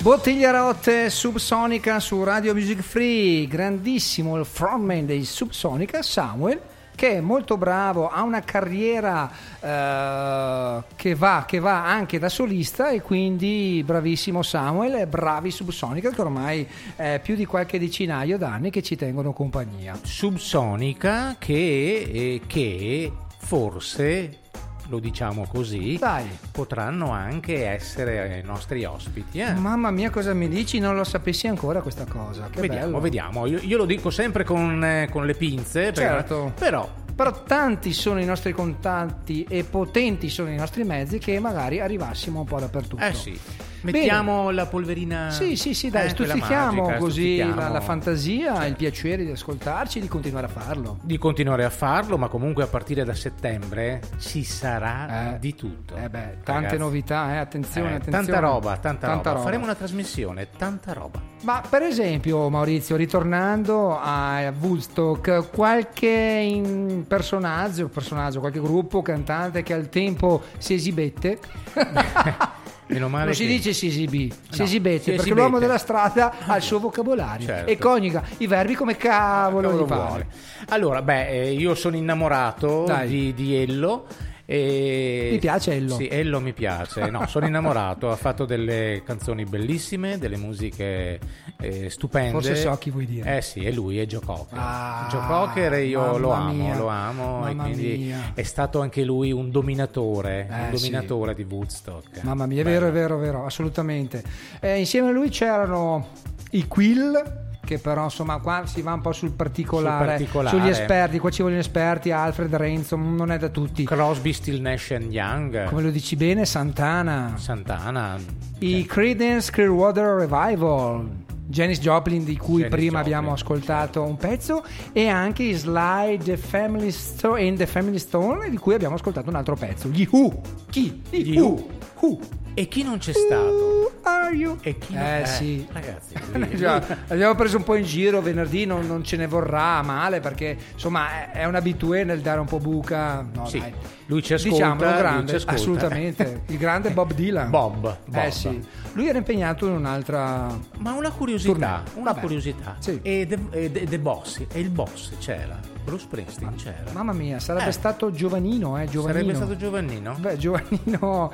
[0.04, 6.60] Bottiglie rotte Subsonica su Radio Music Free, grandissimo il frontman dei Subsonica, Samuel,
[6.94, 9.32] che è molto bravo, ha una carriera
[9.62, 16.10] eh, che, va, che va anche da solista e quindi bravissimo Samuel e bravi Subsonica
[16.10, 19.98] che ormai è più di qualche decinaio d'anni che ci tengono compagnia.
[20.02, 24.43] Subsonica che, eh, che forse
[24.90, 26.26] lo diciamo così Dai.
[26.52, 29.54] potranno anche essere i nostri ospiti eh?
[29.54, 30.80] Mamma mia cosa mi dici?
[30.80, 33.00] Non lo sapessi ancora questa cosa, che vediamo bello.
[33.00, 36.52] vediamo io, io lo dico sempre con, eh, con le pinze perché- Certo.
[36.58, 41.80] però Però tanti sono i nostri contatti e potenti sono i nostri mezzi che magari
[41.80, 43.04] arrivassimo un po' dappertutto.
[43.04, 43.40] eh sì
[43.84, 45.30] Mettiamo la polverina.
[45.32, 47.74] Sì, sì, sì, dai, eh, stuzzichiamo magica, così la, stuzzichiamo.
[47.74, 50.98] la fantasia, il piacere di ascoltarci e di continuare a farlo.
[51.02, 55.40] Di continuare a farlo, ma comunque a partire da settembre ci sarà Eh.
[55.40, 55.96] di tutto.
[55.96, 56.78] Eh beh, tante Ragazzi.
[56.78, 58.26] novità, eh, attenzione, Eh, attenzione.
[58.26, 59.30] Tanta roba, tanta, Tanta roba.
[59.32, 59.44] roba.
[59.44, 61.20] Faremo una trasmissione, tanta roba.
[61.44, 69.90] Ma per esempio, Maurizio, ritornando a Woodstock, qualche personaggio, personaggio, qualche gruppo, cantante che al
[69.90, 71.40] tempo si esibette.
[72.88, 75.40] Meno male non si che- dice si esibì, si No, esibette, si perché esibette.
[75.42, 77.70] l'uomo della strada ha il suo vocabolario Certo.
[77.72, 80.28] e coniuga i verbi come cavolo, Cavolo vuole.
[80.70, 84.06] Allora, beh, eh, io sono innamorato di, di Ello.
[84.46, 85.30] E...
[85.32, 85.96] Mi piace Ello?
[85.96, 87.10] Sì, Ello mi piace.
[87.10, 88.12] No, sono innamorato.
[88.12, 91.20] ha fatto delle canzoni bellissime, delle musiche
[91.60, 92.32] eh, stupende.
[92.32, 93.38] Forse so chi vuoi dire.
[93.38, 94.58] Eh sì, è lui, è Joe Cocker.
[94.60, 96.78] Ah, Joe Cocker e io lo amo, mia.
[96.78, 97.48] lo amo.
[97.48, 98.32] e Mamma quindi mia.
[98.34, 100.82] è stato anche lui un dominatore, Eh, un sì.
[100.90, 102.22] dominatore di Woodstock.
[102.24, 104.22] Mamma mia, è vero, è vero, è vero, assolutamente.
[104.60, 106.08] Eh, insieme a lui c'erano
[106.52, 110.58] i Quill, che però insomma qua si va un po' sul particolare, Sul particolare.
[110.58, 113.86] sugli esperti, qua ci vogliono esperti, Alfred Renzo, non è da tutti.
[113.86, 118.18] Crosby, Still Nash and Young, Come lo dici bene, Santana, Santana.
[118.60, 121.10] i Creedence Clearwater Revival,
[121.46, 126.18] Janis Joplin di cui Janis prima Joplin, abbiamo ascoltato un pezzo e anche i Sly
[126.18, 129.88] The Family Stone and The Family Stone di cui abbiamo ascoltato un altro pezzo.
[129.90, 130.42] Gli Who.
[130.70, 131.02] Chi?
[131.10, 131.68] Gli Gli Who.
[132.00, 132.20] Who.
[132.56, 133.92] E chi non c'è stato?
[134.04, 134.58] Are you?
[134.62, 135.66] E chi non- Eh, sì.
[135.72, 139.82] Ragazzi, Eh, già, abbiamo preso un po' in giro venerdì, non, non ce ne vorrà
[139.82, 143.26] male perché insomma è, è un abitué nel dare un po' buca.
[143.34, 143.74] No, Sì, dai.
[144.08, 145.54] lui ci ascolta, Diciamolo lui grande, ci ascolta.
[145.56, 146.42] assolutamente.
[146.54, 147.50] Il grande Bob Dylan.
[147.50, 147.98] Bob, Bob.
[148.24, 148.62] Eh sì.
[148.94, 150.48] Lui era impegnato in un'altra.
[150.80, 151.82] Ma una curiosità, Tournée.
[151.96, 152.20] una Vabbè.
[152.20, 152.76] curiosità.
[152.80, 153.00] Sì.
[153.02, 156.92] E The, e The- The Boss, e il boss c'era, Bruce Springsteen c'era.
[156.92, 157.72] Mamma mia, sarebbe Eh.
[157.72, 159.20] stato giovanino, eh, giovanino.
[159.24, 160.16] Sarebbe stato Giovannino?
[160.20, 161.32] Beh, giovanino.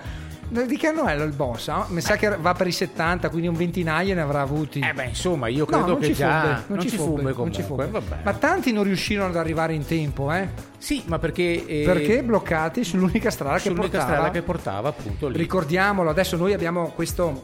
[0.50, 1.68] Di che anno è il boss?
[1.68, 1.86] ah?
[1.90, 4.80] Mi sa che va per i 70, quindi un ventinaio ne avrà avuti.
[4.80, 7.64] Eh beh, insomma, io No, credo non che già fubbe, non, ci fubbe non ci.
[7.68, 8.18] Vabbè.
[8.24, 10.48] Ma tanti non riuscirono ad arrivare in tempo, eh?
[10.78, 14.12] Sì, ma perché eh, Perché bloccati sull'unica strada che sull'unica portava.
[14.14, 15.38] strada che portava appunto lì.
[15.38, 17.44] Ricordiamolo, adesso noi abbiamo questo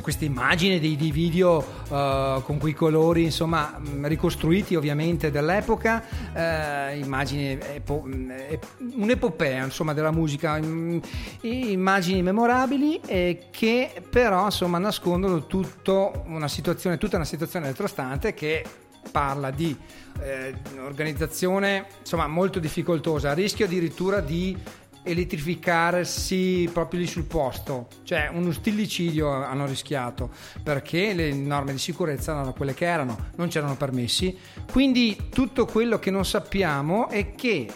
[0.00, 6.98] questa immagine dei, dei video eh, con quei colori insomma mh, ricostruiti ovviamente dell'epoca eh,
[6.98, 8.06] immagini epo-
[8.48, 11.00] ep- un'epopea insomma della musica mh,
[11.42, 18.64] immagini memorabili eh, che però insomma nascondono tutto una situazione tutta una situazione retrostante che
[19.10, 19.76] parla di
[20.22, 24.56] eh, organizzazione insomma molto difficoltosa a rischio addirittura di
[25.02, 27.88] elettrificarsi proprio lì sul posto.
[28.02, 30.30] Cioè uno stillicidio hanno rischiato
[30.62, 34.36] perché le norme di sicurezza erano quelle che erano non c'erano permessi.
[34.70, 37.68] Quindi tutto quello che non sappiamo è che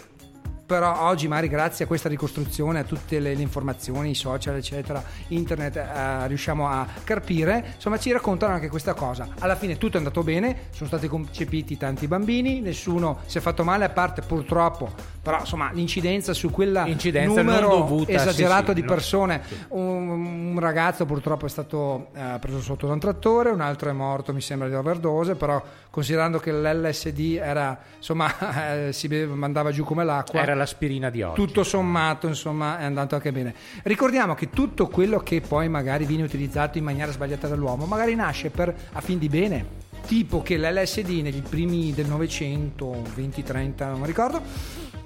[0.65, 5.03] però oggi magari grazie a questa ricostruzione, a tutte le, le informazioni, i social eccetera,
[5.27, 9.27] internet, eh, riusciamo a carpire, insomma ci raccontano anche questa cosa.
[9.39, 13.63] Alla fine tutto è andato bene, sono stati concepiti tanti bambini, nessuno si è fatto
[13.63, 14.91] male a parte purtroppo,
[15.21, 20.59] però insomma l'incidenza su quel Incidenza numero dovuta, esagerato sì, sì, di persone, un, un
[20.59, 24.41] ragazzo purtroppo è stato eh, preso sotto da un trattore, un altro è morto mi
[24.41, 25.61] sembra di overdose, però
[25.91, 28.31] considerando che l'LSD era insomma
[28.87, 31.35] eh, si beve- mandava giù come l'acqua Era l'aspirina di oggi.
[31.35, 33.53] tutto sommato insomma è andato anche bene
[33.83, 38.49] ricordiamo che tutto quello che poi magari viene utilizzato in maniera sbagliata dall'uomo magari nasce
[38.49, 44.05] per a fin di bene tipo che l'LSD negli primi del Novecento 20-30 non mi
[44.05, 44.41] ricordo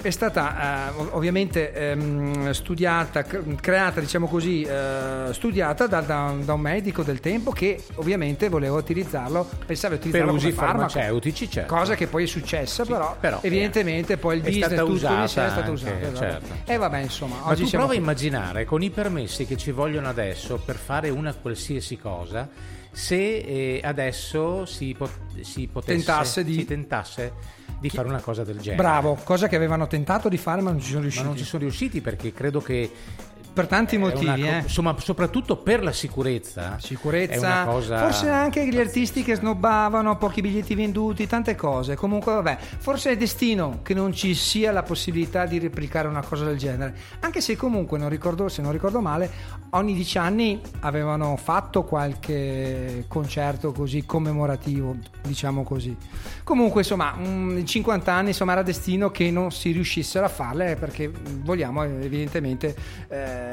[0.01, 6.33] è stata eh, ov- ovviamente ehm, studiata cre- creata diciamo così eh, studiata da, da-
[6.41, 10.67] da un medico del tempo che ovviamente voleva utilizzarlo pensava di per utilizzarlo usi come
[10.67, 11.75] farmaco farmaceutici, certo.
[11.75, 15.59] cosa che poi è successa però, però, evidentemente poi il business tutto usata è stato
[15.59, 16.17] anche, usato esatto.
[16.17, 16.71] certo.
[16.71, 20.07] e vabbè insomma Ma oggi tu prova a immaginare con i permessi che ci vogliono
[20.07, 22.47] adesso per fare una qualsiasi cosa,
[22.91, 27.33] se eh, adesso si, pot- si potesse Tentasse di- si tentasse
[27.79, 28.75] di fare una cosa del genere.
[28.81, 31.43] bravo cosa che avevano tentato di fare ma non ci sono Ma riusciti non ci
[31.45, 32.91] sono riusciti perché credo che
[33.59, 34.61] per tanti è motivi una eh.
[34.61, 36.77] insomma soprattutto per la sicurezza.
[36.77, 41.95] È sicurezza una cosa forse anche gli artisti che snobbavano pochi biglietti venduti tante cose.
[41.95, 46.45] Comunque vabbè forse è destino che non ci sia la possibilità di replicare una cosa
[46.45, 46.95] del genere.
[47.19, 49.29] Anche se comunque non ricordo, se non ricordo male
[49.71, 55.95] ogni dieci anni avevano fatto qualche concerto così commemorativo diciamo così.
[56.45, 60.77] Comunque insomma mm, in 50 anni insomma era destino che non si riuscissero a farle
[60.77, 62.73] perché vogliamo evidentemente
[63.09, 63.48] eh,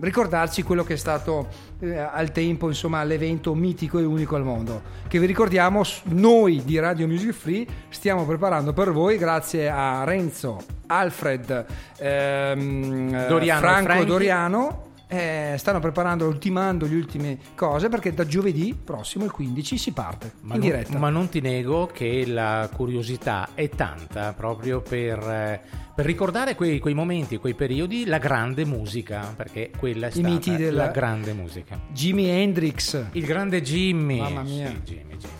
[0.00, 1.48] ricordarci quello che è stato
[1.80, 6.78] eh, al tempo insomma l'evento mitico e unico al mondo che vi ricordiamo noi di
[6.78, 11.66] Radio Music Free stiamo preparando per voi grazie a Renzo Alfred
[11.98, 14.06] ehm, Doriano Franco Franchi.
[14.06, 19.92] Doriano eh, stanno preparando, ultimando le ultime cose perché da giovedì prossimo, il 15, si
[19.92, 20.98] parte Ma in non, diretta.
[20.98, 25.60] ma non ti nego che la curiosità è tanta proprio per, eh,
[25.94, 30.28] per ricordare quei, quei momenti, quei periodi, la grande musica, perché quella è I stata
[30.28, 31.80] miti della- la grande musica.
[31.90, 33.06] Jimi Hendrix.
[33.12, 34.18] Il grande Jimmy.
[34.20, 34.68] Mamma mia.
[34.68, 35.32] Sì, Jimmy, Jimmy.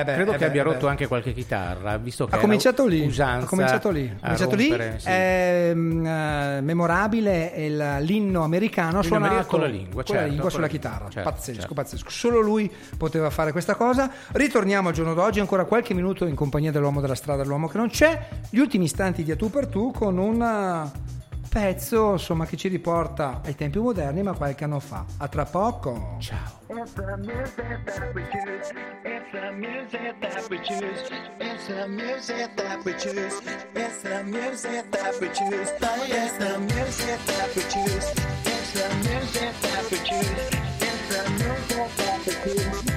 [0.00, 0.70] Eh beh, Credo eh che beh, abbia eh beh.
[0.72, 4.68] rotto anche qualche chitarra, visto che Ha cominciato lì, ha cominciato lì, ha cominciato lì,
[4.68, 5.08] rompere, sì.
[5.08, 10.04] è mm, eh, memorabile il- l'inno americano L'inno suonato americano con la lingua, con la
[10.20, 11.74] certo, lingua con sulla la lingua, chitarra, certo, pazzesco, certo.
[11.74, 14.10] pazzesco, solo lui poteva fare questa cosa.
[14.32, 17.88] Ritorniamo al giorno d'oggi, ancora qualche minuto in compagnia dell'uomo della strada, dell'uomo che non
[17.90, 21.20] c'è, gli ultimi istanti di A tu per tu con un eh,
[21.52, 25.04] pezzo insomma che ci riporta ai tempi moderni ma qualche anno fa.
[25.18, 26.16] A tra poco.
[26.18, 26.60] Ciao.
[26.68, 28.72] It's the music that we choose.
[29.04, 31.10] It's the music that we choose.
[31.38, 33.38] It's the music that we choose.
[33.74, 35.70] It's the music that we choose.
[35.70, 38.12] It's the music that we choose.
[38.46, 40.40] It's the music that we choose.
[40.80, 42.90] It's the music that we choose.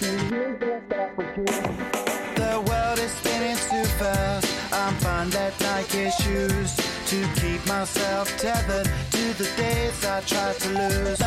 [0.00, 1.68] The music that we choose.
[2.36, 4.46] The world is spinning too fast.
[4.72, 4.96] I'm
[7.78, 11.20] myself tethered to the days I tried to lose.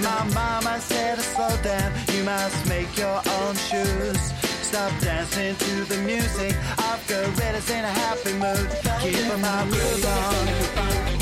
[0.00, 4.32] My mama said to slow down, you must make your own shoes.
[4.62, 6.56] Stop dancing to the music.
[6.78, 8.68] I've got gorillas in a happy mood.
[9.00, 11.21] Keep my groove on.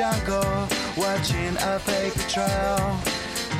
[0.00, 0.66] Jungle
[0.96, 2.78] watching a paper trail.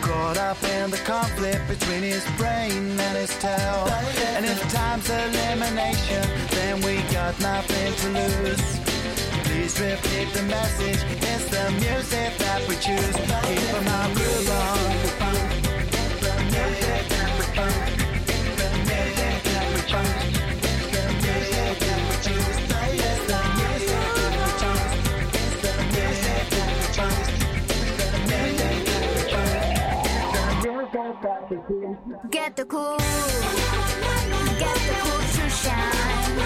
[0.01, 3.85] Caught up in the conflict between his brain and his tail.
[4.37, 8.67] And if time's elimination, then we got nothing to lose.
[9.45, 11.01] Please repeat the message.
[11.31, 13.17] It's the music that we choose.
[13.45, 15.11] Keep my groove on.
[31.01, 32.99] Get the cool.
[34.59, 36.37] Get the cool to shine.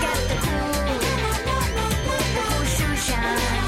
[0.00, 0.74] Get the cool.
[2.34, 3.63] The cool to shine.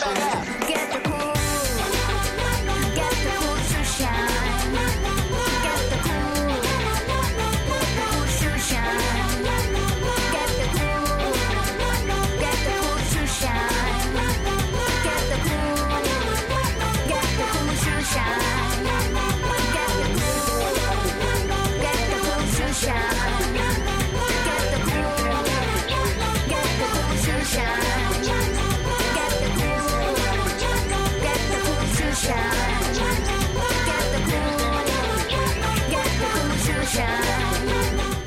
[0.00, 0.51] back up.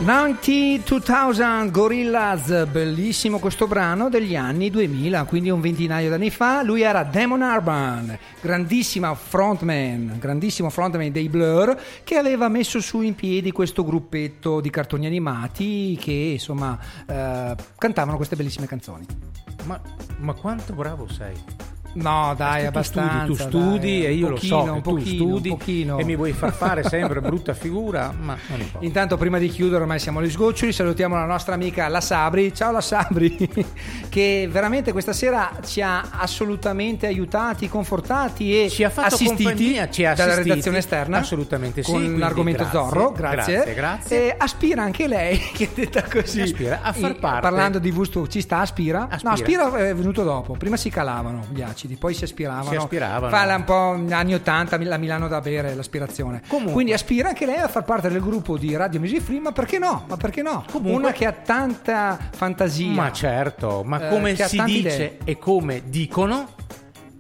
[0.06, 6.62] 90 2000 Gorillaz, bellissimo questo brano degli anni 2000, quindi un ventinaio d'anni fa.
[6.62, 13.16] Lui era Damon Arban, grandissima frontman, grandissimo frontman dei Blur, che aveva messo su in
[13.16, 16.78] piedi questo gruppetto di cartoni animati che insomma
[17.08, 19.08] eh, cantavano queste bellissime canzoni.
[19.64, 19.82] Ma,
[20.20, 21.75] ma quanto bravo sei!
[21.96, 23.20] No, dai, Tu abbastanza.
[23.24, 25.98] studi, tu studi dai, e io un lo so pochino, tu pochino, studi un pochino.
[25.98, 28.86] e mi vuoi far fare sempre brutta figura, ma non importa.
[28.86, 32.72] Intanto prima di chiudere ormai siamo agli sgoccioli, salutiamo la nostra amica La Sabri, ciao
[32.72, 33.38] La Sabri,
[34.10, 40.06] che veramente questa sera ci ha assolutamente aiutati, confortati e Ci ha fatto assistiti ci
[40.06, 41.18] ha dalla assistiti, redazione esterna.
[41.20, 43.54] assolutamente sì, Con l'argomento grazie, Zorro, grazie.
[43.54, 44.28] grazie, grazie.
[44.32, 46.42] E aspira anche lei, che detta così.
[46.42, 47.42] Aspira a far E parte.
[47.42, 49.08] Parlando di gusto, ci sta, aspira?
[49.10, 49.30] Aspira.
[49.30, 51.85] No, aspira è venuto dopo, prima si calavano gli acidi.
[51.86, 52.70] Acidi, poi si aspiravano.
[52.70, 53.30] Si aspiravano.
[53.36, 56.42] Fa la- un po' anni 80 la Milano da bere l'aspirazione.
[56.48, 56.74] Comunque.
[56.74, 59.80] Quindi aspira anche lei a far parte del gruppo di Radio Music Free, ma perché
[59.80, 60.04] no?
[60.08, 60.64] Ma perché no?
[60.72, 62.92] Comunque- Una che ha tanta fantasia.
[62.92, 65.18] Ma certo, ma Eh, come ha si dice idee.
[65.24, 66.50] e come dicono,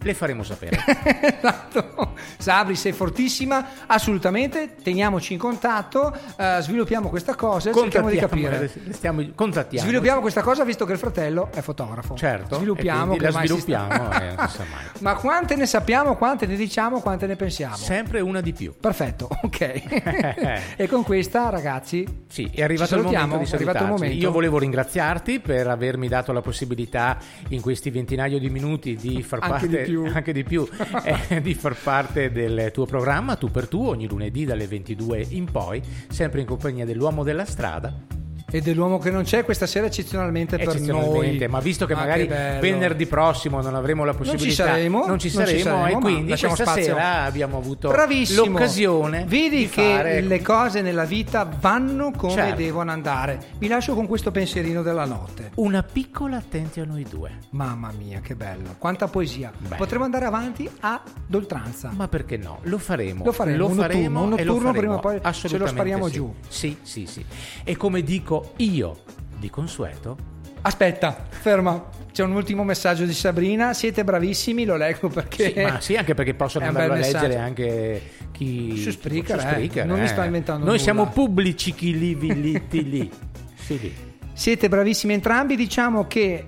[0.06, 0.78] le faremo sapere.
[1.46, 2.14] Esatto.
[2.38, 4.76] Sabri, sei fortissima, assolutamente.
[4.82, 8.72] Teniamoci in contatto, eh, sviluppiamo questa cosa e cerchiamo di capire.
[8.92, 9.86] stiamo, contattiamo.
[9.86, 12.16] Sviluppiamo questa cosa visto che il fratello è fotografo.
[12.16, 14.86] Certo, Sviluppiamo la sviluppiamo, eh, non mai.
[15.00, 17.76] Ma quante ne sappiamo, quante ne diciamo, quante ne pensiamo?
[17.76, 18.74] Sempre una di più.
[18.80, 20.76] Perfetto, ok.
[20.78, 24.16] e con questa, ragazzi, Sì, è arrivato, il momento di È arrivato il momento?
[24.16, 27.18] Io volevo ringraziarti per avermi dato la possibilità
[27.50, 30.12] in questi ventinaio di minuti di far Anche parte di più.
[30.14, 30.68] anche di più,
[31.30, 35.46] eh, di far parte del tuo programma tu per tu ogni lunedì dalle 22 in
[35.46, 38.25] poi, sempre in compagnia dell'uomo della strada.
[38.50, 41.48] E dell'uomo che non c'è questa sera eccezionalmente, per Eccezionalmente, noi.
[41.48, 45.36] ma visto che Ah, magari che venerdì prossimo non avremo la possibilità, saremo, non ci
[45.36, 46.84] non ci saremo, saremo, e quindi questa spazio.
[46.84, 48.46] sera abbiamo avuto Bravissimo.
[48.46, 52.56] l'occasione Vedi di che fare le cose nella vita vanno come Certo.
[52.56, 53.40] devono andare.
[53.58, 55.52] Vi lascio con questo pensierino della notte.
[55.56, 57.32] una piccola attenti a noi due.
[57.52, 58.76] Mamma mia, che bello!
[58.78, 59.52] Quanta poesia!
[59.58, 59.76] Bello.
[59.76, 61.92] Potremmo andare avanti a d'oltranza.
[61.96, 62.60] Ma perché no?
[62.64, 63.24] Lo faremo.
[63.26, 64.80] Lo faremo, un notturno, un e lo notturno faremo.
[64.80, 66.14] prima o poi ce lo spariamo sì.
[66.14, 66.34] giù.
[66.48, 67.26] Sì, sì, sì.
[67.64, 68.98] E come dico io
[69.38, 71.90] di consueto, Aspetta, ferma.
[72.12, 73.74] C'è un ultimo messaggio di Sabrina.
[73.76, 75.54] Siete bravissimi, lo leggo perché.
[75.54, 78.02] sì, ma sì, anche perché possono andarlo a leggere anche
[78.32, 79.50] chi Su Spreaker, su eh.
[79.52, 80.08] Spreaker, Non mi eh.
[80.08, 80.82] sto inventando Noi nulla.
[80.84, 83.12] siamo pubblici chi li vi li ti li.
[83.54, 83.96] Sì, lì.
[84.34, 85.56] Siete bravissimi entrambi.
[85.56, 86.46] Diciamo che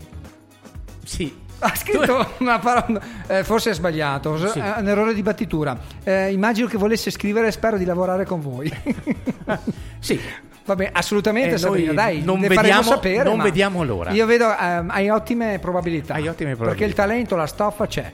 [1.03, 1.45] Sì.
[1.59, 4.59] Ha scritto una parola, eh, forse è sbagliato, Sì.
[4.59, 5.75] è un errore di battitura.
[6.03, 8.71] Eh, immagino che volesse scrivere, spero di lavorare con voi.
[9.99, 10.19] Sì.
[10.67, 13.23] Vabbè, assolutamente Eh, Sabrina, dai, non ne vediamo- sapere.
[13.23, 14.11] non vediamo l'ora.
[14.11, 16.15] Io vedo, ehm, hai ottime probabilità.
[16.15, 16.85] Hai ottime Perché probabilità.
[16.85, 18.13] il talento, la stoffa c'è.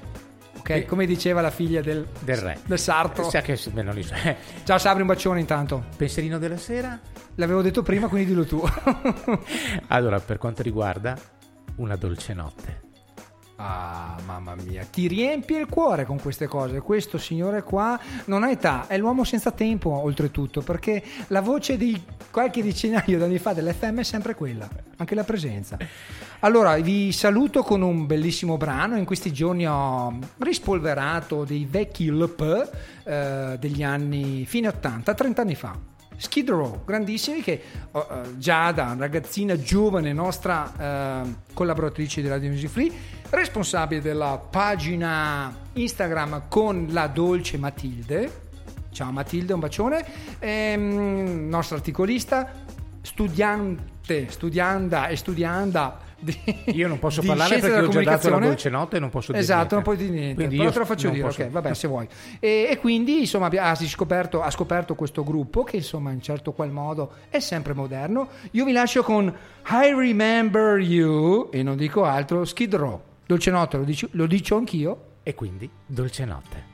[0.60, 0.86] Ok, Sì.
[0.86, 2.58] come diceva la figlia del, Del re.
[2.64, 3.24] del sarto.
[3.30, 4.14] Sa che beh, so.
[4.64, 5.84] Ciao Sabri, un bacione intanto.
[5.98, 6.98] Pensierino della sera?
[7.36, 8.64] L'avevo detto prima, quindi dillo tu.
[9.90, 11.18] Allora, per quanto riguarda
[11.78, 12.83] una dolce notte.
[13.66, 16.82] Ah, mamma mia, ti riempie il cuore con queste cose.
[16.82, 21.98] Questo signore qua non ha età, è l'uomo senza tempo, oltretutto, perché la voce di
[22.30, 24.68] qualche decinaio d'anni fa dell'FM è sempre quella,
[24.98, 25.78] anche la presenza.
[26.42, 28.98] Allora, vi saluto con un bellissimo brano.
[28.98, 32.70] In questi giorni ho rispolverato dei vecchi LP
[33.06, 35.93] eh, degli anni fine 80, 30 anni fa.
[36.18, 37.62] Skid Row, grandissimi che
[37.92, 42.92] oh, eh, Giada, ragazzina giovane, nostra eh, collaboratrice di Radio Music Free,
[43.30, 48.42] responsabile della pagina Instagram con la dolce Matilde.
[48.92, 50.06] Ciao Matilde, un bacione.
[50.40, 52.52] Ehm, nostra articolista,
[53.02, 56.36] studiante, studianda e studianda di,
[56.74, 59.44] Io non posso parlare perché ho già dato la dolce notte e non posso dire
[59.44, 59.76] Esatto, niente.
[59.76, 62.08] non puoi dire niente, Quindi però te lo faccio dire, posso- ok, vabbè, se vuoi.
[62.40, 66.72] E, e quindi, insomma, ha scoperto, ha scoperto questo gruppo che, insomma, in certo qual
[66.72, 68.30] modo è sempre moderno.
[68.52, 69.26] Io vi lascio con
[69.68, 73.02] I Remember You, e non dico altro, Skid Row.
[73.26, 75.06] Dolce notte, lo dico, lo dico anch'io.
[75.24, 76.73] E quindi dolce notte.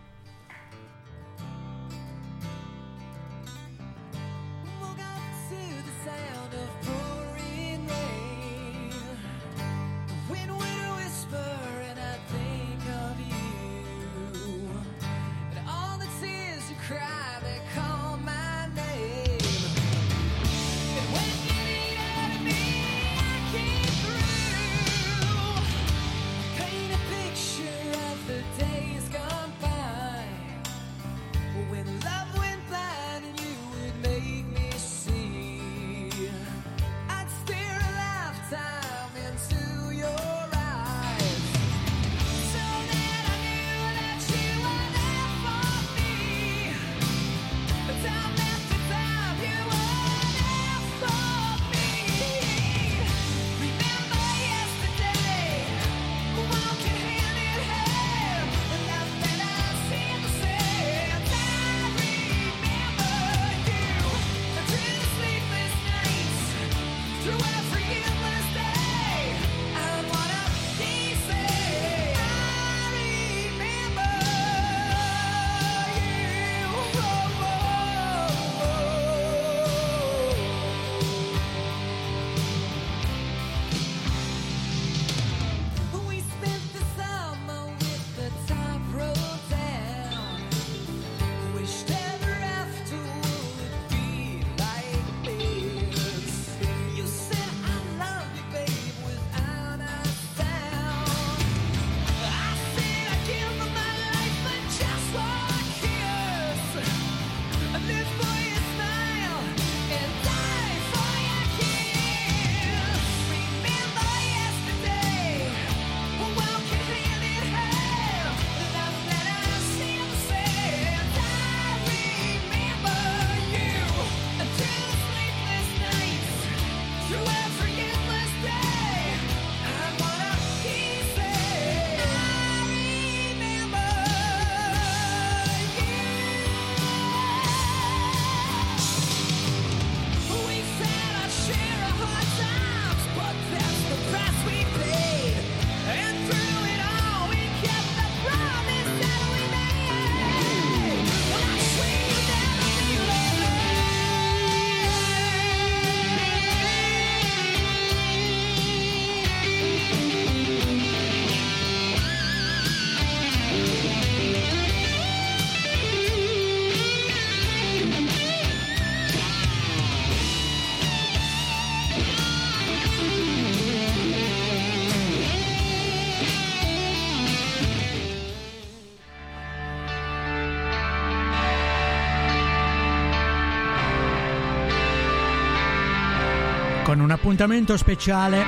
[187.29, 188.43] Appuntamento speciale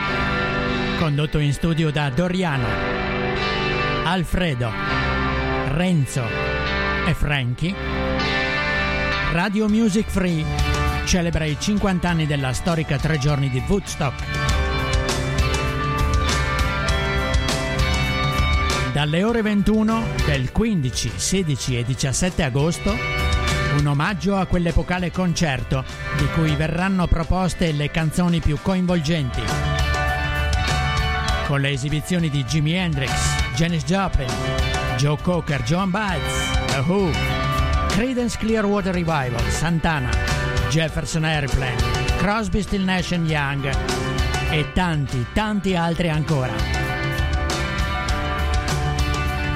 [0.97, 2.65] condotto in studio da Doriano,
[4.05, 4.71] Alfredo,
[5.67, 6.23] Renzo
[7.05, 7.75] e Frankie.
[9.33, 10.43] Radio Music Free
[11.05, 14.23] celebra i 50 anni della storica tre giorni di Woodstock.
[18.93, 22.97] Dalle ore 21 del 15, 16 e 17 agosto,
[23.77, 25.83] un omaggio a quell'epocale concerto
[26.17, 29.41] di cui verranno proposte le canzoni più coinvolgenti.
[31.45, 33.11] Con le esibizioni di Jimi Hendrix,
[33.55, 34.29] Janis Joplin,
[34.97, 36.21] Joe Cocker, John Baez,
[36.67, 37.11] The Who,
[37.89, 40.09] Creedence Clearwater Revival, Santana,
[40.69, 41.81] Jefferson Airplane,
[42.17, 43.69] Crosby, Still Nash Young
[44.49, 46.53] e tanti, tanti altri ancora.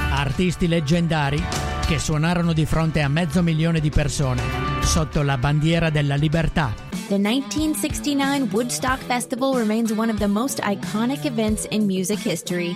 [0.09, 4.41] Artisti leggendari che suonarono di fronte a mezzo milione di persone
[4.81, 6.73] sotto la bandiera della libertà.
[7.07, 12.75] The 1969 Woodstock Festival remains one of the most iconic events in music history.